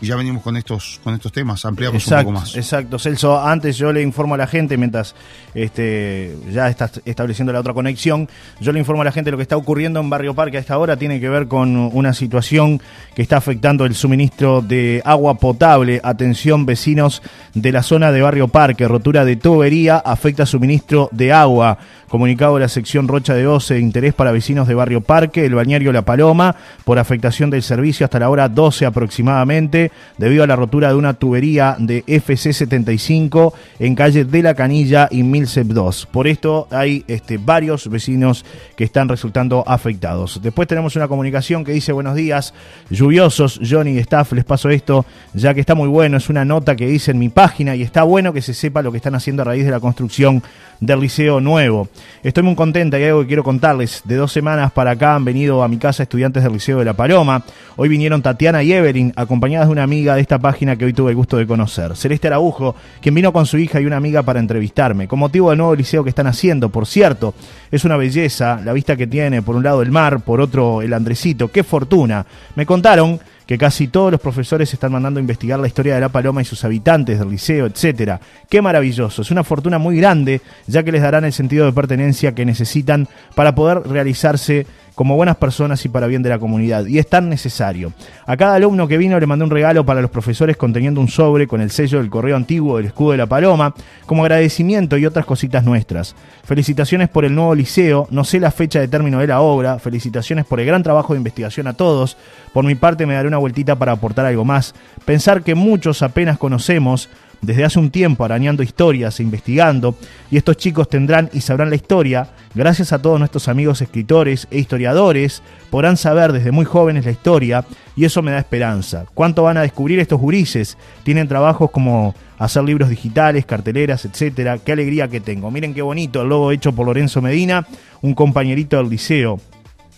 ya 0.00 0.16
venimos 0.16 0.42
con 0.42 0.56
estos, 0.56 1.00
con 1.02 1.14
estos 1.14 1.32
temas, 1.32 1.64
ampliamos 1.64 2.06
un 2.06 2.18
poco 2.18 2.32
más. 2.32 2.56
Exacto, 2.56 2.98
Celso, 2.98 3.40
antes 3.40 3.76
yo 3.76 3.92
le 3.92 4.02
informo 4.02 4.34
a 4.34 4.38
la 4.38 4.46
gente, 4.46 4.76
mientras 4.76 5.14
este, 5.54 6.36
ya 6.50 6.68
está 6.68 6.90
estableciendo 7.04 7.52
la 7.52 7.60
otra 7.60 7.72
conexión, 7.72 8.28
yo 8.60 8.72
le 8.72 8.78
informo 8.78 9.02
a 9.02 9.04
la 9.04 9.12
gente 9.12 9.30
lo 9.30 9.36
que 9.36 9.42
está 9.42 9.56
ocurriendo 9.56 10.00
en 10.00 10.10
Barrio 10.10 10.34
Parque 10.34 10.56
a 10.56 10.60
esta 10.60 10.78
hora, 10.78 10.96
tiene 10.96 11.20
que 11.20 11.28
ver 11.28 11.48
con 11.48 11.76
una 11.76 12.12
situación 12.12 12.80
que 13.14 13.22
está 13.22 13.36
afectando 13.36 13.84
el 13.84 13.94
suministro 13.94 14.60
de 14.62 15.02
agua 15.04 15.34
potable. 15.34 16.00
Atención 16.02 16.66
vecinos 16.66 17.22
de 17.54 17.72
la 17.72 17.82
zona 17.82 18.12
de 18.12 18.20
Barrio 18.20 18.48
Parque, 18.48 18.88
rotura 18.88 19.24
de 19.24 19.36
tubería, 19.36 19.98
afecta 19.98 20.46
suministro 20.46 21.08
de 21.12 21.32
agua. 21.32 21.78
Comunicado 22.08 22.54
de 22.54 22.60
la 22.60 22.68
sección 22.68 23.08
Rocha 23.08 23.34
de 23.34 23.46
Oce, 23.46 23.80
interés 23.80 24.14
para 24.14 24.30
vecinos 24.30 24.68
de 24.68 24.74
Barrio 24.74 25.00
Parque, 25.00 25.46
el 25.46 25.54
bañario 25.54 25.92
La 25.92 26.02
Paloma, 26.02 26.54
por 26.84 27.00
afectación 27.00 27.50
del 27.50 27.64
servicio 27.64 28.04
hasta 28.04 28.20
la 28.20 28.30
hora 28.30 28.48
12 28.48 28.86
aproximadamente, 28.86 29.83
debido 30.18 30.44
a 30.44 30.46
la 30.46 30.56
rotura 30.56 30.88
de 30.88 30.94
una 30.94 31.14
tubería 31.14 31.76
de 31.78 32.04
FC75 32.06 33.52
en 33.78 33.94
calle 33.94 34.24
de 34.24 34.42
la 34.42 34.54
Canilla 34.54 35.08
y 35.10 35.22
Milsep 35.22 35.68
2. 35.68 36.08
Por 36.10 36.26
esto 36.26 36.68
hay 36.70 37.04
este, 37.08 37.38
varios 37.38 37.88
vecinos 37.88 38.44
que 38.76 38.84
están 38.84 39.08
resultando 39.08 39.64
afectados. 39.66 40.40
Después 40.42 40.68
tenemos 40.68 40.96
una 40.96 41.08
comunicación 41.08 41.64
que 41.64 41.72
dice 41.72 41.92
buenos 41.92 42.14
días, 42.14 42.54
lluviosos, 42.90 43.60
Johnny 43.68 43.92
y 43.92 43.98
Staff, 43.98 44.32
les 44.32 44.44
paso 44.44 44.70
esto, 44.70 45.04
ya 45.32 45.54
que 45.54 45.60
está 45.60 45.74
muy 45.74 45.88
bueno, 45.88 46.16
es 46.16 46.28
una 46.28 46.44
nota 46.44 46.76
que 46.76 46.86
dice 46.86 47.10
en 47.10 47.18
mi 47.18 47.28
página 47.28 47.76
y 47.76 47.82
está 47.82 48.02
bueno 48.02 48.32
que 48.32 48.42
se 48.42 48.54
sepa 48.54 48.82
lo 48.82 48.90
que 48.90 48.98
están 48.98 49.14
haciendo 49.14 49.42
a 49.42 49.46
raíz 49.46 49.64
de 49.64 49.70
la 49.70 49.80
construcción 49.80 50.42
del 50.80 51.00
Liceo 51.00 51.40
Nuevo. 51.40 51.88
Estoy 52.22 52.42
muy 52.42 52.54
contenta 52.54 52.98
y 52.98 53.04
algo 53.04 53.20
que 53.22 53.28
quiero 53.28 53.44
contarles. 53.44 54.02
De 54.04 54.16
dos 54.16 54.32
semanas 54.32 54.72
para 54.72 54.92
acá 54.92 55.14
han 55.14 55.24
venido 55.24 55.62
a 55.62 55.68
mi 55.68 55.78
casa 55.78 56.02
estudiantes 56.02 56.42
del 56.42 56.52
Liceo 56.52 56.78
de 56.78 56.84
La 56.84 56.94
Paloma. 56.94 57.44
Hoy 57.76 57.88
vinieron 57.88 58.22
Tatiana 58.22 58.62
y 58.62 58.72
Evelyn, 58.72 59.12
acompañadas 59.16 59.68
de 59.68 59.72
una 59.74 59.82
amiga 59.82 60.14
de 60.14 60.20
esta 60.20 60.38
página 60.38 60.76
que 60.76 60.84
hoy 60.84 60.92
tuve 60.92 61.10
el 61.10 61.16
gusto 61.16 61.36
de 61.36 61.46
conocer. 61.46 61.96
Celeste 61.96 62.28
Araujo, 62.28 62.76
quien 63.00 63.14
vino 63.14 63.32
con 63.32 63.44
su 63.44 63.58
hija 63.58 63.80
y 63.80 63.86
una 63.86 63.96
amiga 63.96 64.22
para 64.22 64.38
entrevistarme. 64.38 65.08
Con 65.08 65.18
motivo 65.18 65.50
del 65.50 65.58
nuevo 65.58 65.74
liceo 65.74 66.04
que 66.04 66.10
están 66.10 66.28
haciendo, 66.28 66.68
por 66.68 66.86
cierto, 66.86 67.34
es 67.72 67.84
una 67.84 67.96
belleza 67.96 68.60
la 68.64 68.72
vista 68.72 68.96
que 68.96 69.08
tiene, 69.08 69.42
por 69.42 69.56
un 69.56 69.64
lado 69.64 69.82
el 69.82 69.90
mar, 69.90 70.20
por 70.20 70.40
otro 70.40 70.80
el 70.80 70.92
Andresito. 70.92 71.50
¡Qué 71.50 71.64
fortuna! 71.64 72.24
Me 72.54 72.64
contaron 72.64 73.18
que 73.46 73.58
casi 73.58 73.88
todos 73.88 74.12
los 74.12 74.20
profesores 74.20 74.72
están 74.72 74.92
mandando 74.92 75.18
a 75.18 75.20
investigar 75.20 75.58
la 75.58 75.66
historia 75.66 75.96
de 75.96 76.00
la 76.00 76.08
paloma 76.08 76.40
y 76.40 76.44
sus 76.44 76.64
habitantes 76.64 77.18
del 77.18 77.30
liceo, 77.30 77.66
etcétera. 77.66 78.20
Qué 78.48 78.62
maravilloso, 78.62 79.22
es 79.22 79.30
una 79.30 79.44
fortuna 79.44 79.78
muy 79.78 79.96
grande, 79.96 80.40
ya 80.66 80.82
que 80.82 80.92
les 80.92 81.02
darán 81.02 81.24
el 81.24 81.32
sentido 81.32 81.66
de 81.66 81.72
pertenencia 81.72 82.34
que 82.34 82.46
necesitan 82.46 83.08
para 83.34 83.54
poder 83.54 83.82
realizarse 83.86 84.66
como 84.94 85.16
buenas 85.16 85.36
personas 85.36 85.84
y 85.84 85.88
para 85.88 86.06
bien 86.06 86.22
de 86.22 86.30
la 86.30 86.38
comunidad. 86.38 86.86
Y 86.86 86.98
es 86.98 87.08
tan 87.08 87.28
necesario. 87.28 87.92
A 88.26 88.36
cada 88.36 88.54
alumno 88.54 88.86
que 88.86 88.98
vino 88.98 89.18
le 89.18 89.26
mandé 89.26 89.44
un 89.44 89.50
regalo 89.50 89.84
para 89.84 90.00
los 90.00 90.10
profesores 90.10 90.56
conteniendo 90.56 91.00
un 91.00 91.08
sobre 91.08 91.46
con 91.46 91.60
el 91.60 91.70
sello 91.70 91.98
del 91.98 92.10
correo 92.10 92.36
antiguo 92.36 92.76
del 92.76 92.86
escudo 92.86 93.12
de 93.12 93.18
la 93.18 93.26
paloma, 93.26 93.74
como 94.06 94.22
agradecimiento 94.22 94.96
y 94.96 95.06
otras 95.06 95.26
cositas 95.26 95.64
nuestras. 95.64 96.14
Felicitaciones 96.44 97.08
por 97.08 97.24
el 97.24 97.34
nuevo 97.34 97.54
liceo, 97.54 98.06
no 98.10 98.24
sé 98.24 98.38
la 98.38 98.50
fecha 98.50 98.80
de 98.80 98.88
término 98.88 99.18
de 99.18 99.26
la 99.26 99.40
obra, 99.40 99.78
felicitaciones 99.78 100.44
por 100.44 100.60
el 100.60 100.66
gran 100.66 100.82
trabajo 100.82 101.12
de 101.12 101.18
investigación 101.18 101.66
a 101.66 101.74
todos. 101.74 102.16
Por 102.52 102.64
mi 102.64 102.74
parte 102.74 103.06
me 103.06 103.14
daré 103.14 103.28
una 103.28 103.38
vueltita 103.38 103.76
para 103.76 103.92
aportar 103.92 104.26
algo 104.26 104.44
más. 104.44 104.74
Pensar 105.04 105.42
que 105.42 105.54
muchos 105.54 106.02
apenas 106.02 106.38
conocemos 106.38 107.08
desde 107.46 107.64
hace 107.64 107.78
un 107.78 107.90
tiempo 107.90 108.24
arañando 108.24 108.62
historias 108.62 109.18
e 109.18 109.22
investigando, 109.22 109.96
y 110.30 110.36
estos 110.36 110.56
chicos 110.56 110.88
tendrán 110.88 111.30
y 111.32 111.40
sabrán 111.40 111.70
la 111.70 111.76
historia, 111.76 112.28
gracias 112.54 112.92
a 112.92 113.00
todos 113.00 113.18
nuestros 113.18 113.48
amigos 113.48 113.82
escritores 113.82 114.46
e 114.50 114.58
historiadores, 114.58 115.42
podrán 115.70 115.96
saber 115.96 116.32
desde 116.32 116.52
muy 116.52 116.64
jóvenes 116.64 117.04
la 117.04 117.10
historia, 117.10 117.64
y 117.96 118.04
eso 118.04 118.22
me 118.22 118.32
da 118.32 118.38
esperanza. 118.38 119.04
¿Cuánto 119.14 119.42
van 119.42 119.56
a 119.56 119.62
descubrir 119.62 119.98
estos 120.00 120.20
gurises? 120.20 120.76
Tienen 121.04 121.28
trabajos 121.28 121.70
como 121.70 122.14
hacer 122.38 122.64
libros 122.64 122.88
digitales, 122.88 123.46
carteleras, 123.46 124.04
etcétera. 124.04 124.58
Qué 124.58 124.72
alegría 124.72 125.08
que 125.08 125.20
tengo. 125.20 125.50
Miren 125.50 125.74
qué 125.74 125.82
bonito 125.82 126.22
el 126.22 126.28
logo 126.28 126.50
hecho 126.50 126.72
por 126.72 126.86
Lorenzo 126.86 127.22
Medina, 127.22 127.66
un 128.02 128.14
compañerito 128.14 128.76
del 128.76 128.88
liceo. 128.88 129.40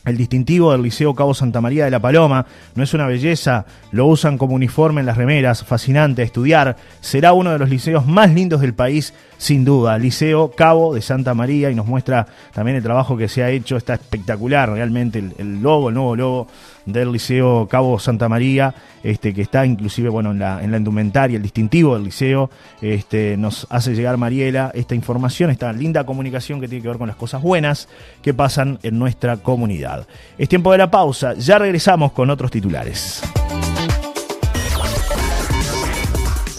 El 0.06 0.16
distintivo 0.16 0.70
del 0.70 0.82
Liceo 0.82 1.16
Cabo 1.16 1.34
Santa 1.34 1.60
María 1.60 1.84
de 1.84 1.90
la 1.90 1.98
Paloma 1.98 2.46
no 2.76 2.84
es 2.84 2.94
una 2.94 3.08
belleza, 3.08 3.66
lo 3.90 4.06
usan 4.06 4.38
como 4.38 4.54
uniforme 4.54 5.00
en 5.00 5.06
las 5.06 5.16
remeras, 5.16 5.64
fascinante 5.64 6.22
estudiar, 6.22 6.76
será 7.00 7.32
uno 7.32 7.50
de 7.50 7.58
los 7.58 7.68
liceos 7.68 8.06
más 8.06 8.32
lindos 8.32 8.60
del 8.60 8.72
país, 8.72 9.14
sin 9.36 9.64
duda. 9.64 9.98
Liceo 9.98 10.52
Cabo 10.52 10.94
de 10.94 11.02
Santa 11.02 11.34
María 11.34 11.72
y 11.72 11.74
nos 11.74 11.86
muestra 11.86 12.28
también 12.54 12.76
el 12.76 12.84
trabajo 12.84 13.16
que 13.16 13.26
se 13.26 13.42
ha 13.42 13.50
hecho, 13.50 13.76
está 13.76 13.94
espectacular 13.94 14.70
realmente 14.70 15.18
el, 15.18 15.60
logo, 15.60 15.88
el 15.88 15.96
nuevo 15.96 16.14
logo 16.14 16.46
del 16.86 17.12
Liceo 17.12 17.68
Cabo 17.68 17.98
Santa 17.98 18.28
María, 18.28 18.74
este, 19.02 19.34
que 19.34 19.42
está 19.42 19.66
inclusive 19.66 20.08
bueno, 20.08 20.30
en, 20.30 20.38
la, 20.38 20.62
en 20.62 20.70
la 20.70 20.78
indumentaria, 20.78 21.36
el 21.36 21.42
distintivo 21.42 21.94
del 21.94 22.04
liceo, 22.04 22.50
este, 22.80 23.36
nos 23.36 23.66
hace 23.70 23.94
llegar 23.94 24.16
Mariela 24.16 24.70
esta 24.74 24.94
información, 24.94 25.50
esta 25.50 25.72
linda 25.72 26.06
comunicación 26.06 26.60
que 26.60 26.68
tiene 26.68 26.82
que 26.82 26.88
ver 26.88 26.98
con 26.98 27.08
las 27.08 27.16
cosas 27.16 27.42
buenas 27.42 27.88
que 28.22 28.32
pasan 28.32 28.78
en 28.82 28.98
nuestra 28.98 29.36
comunidad. 29.36 30.06
Es 30.38 30.48
tiempo 30.48 30.72
de 30.72 30.78
la 30.78 30.90
pausa, 30.90 31.34
ya 31.34 31.58
regresamos 31.58 32.12
con 32.12 32.30
otros 32.30 32.50
titulares. 32.50 33.22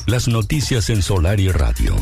Las 0.06 0.28
noticias 0.30 0.90
en 0.90 1.02
Solar 1.02 1.40
y 1.40 1.52
Radio. 1.52 1.94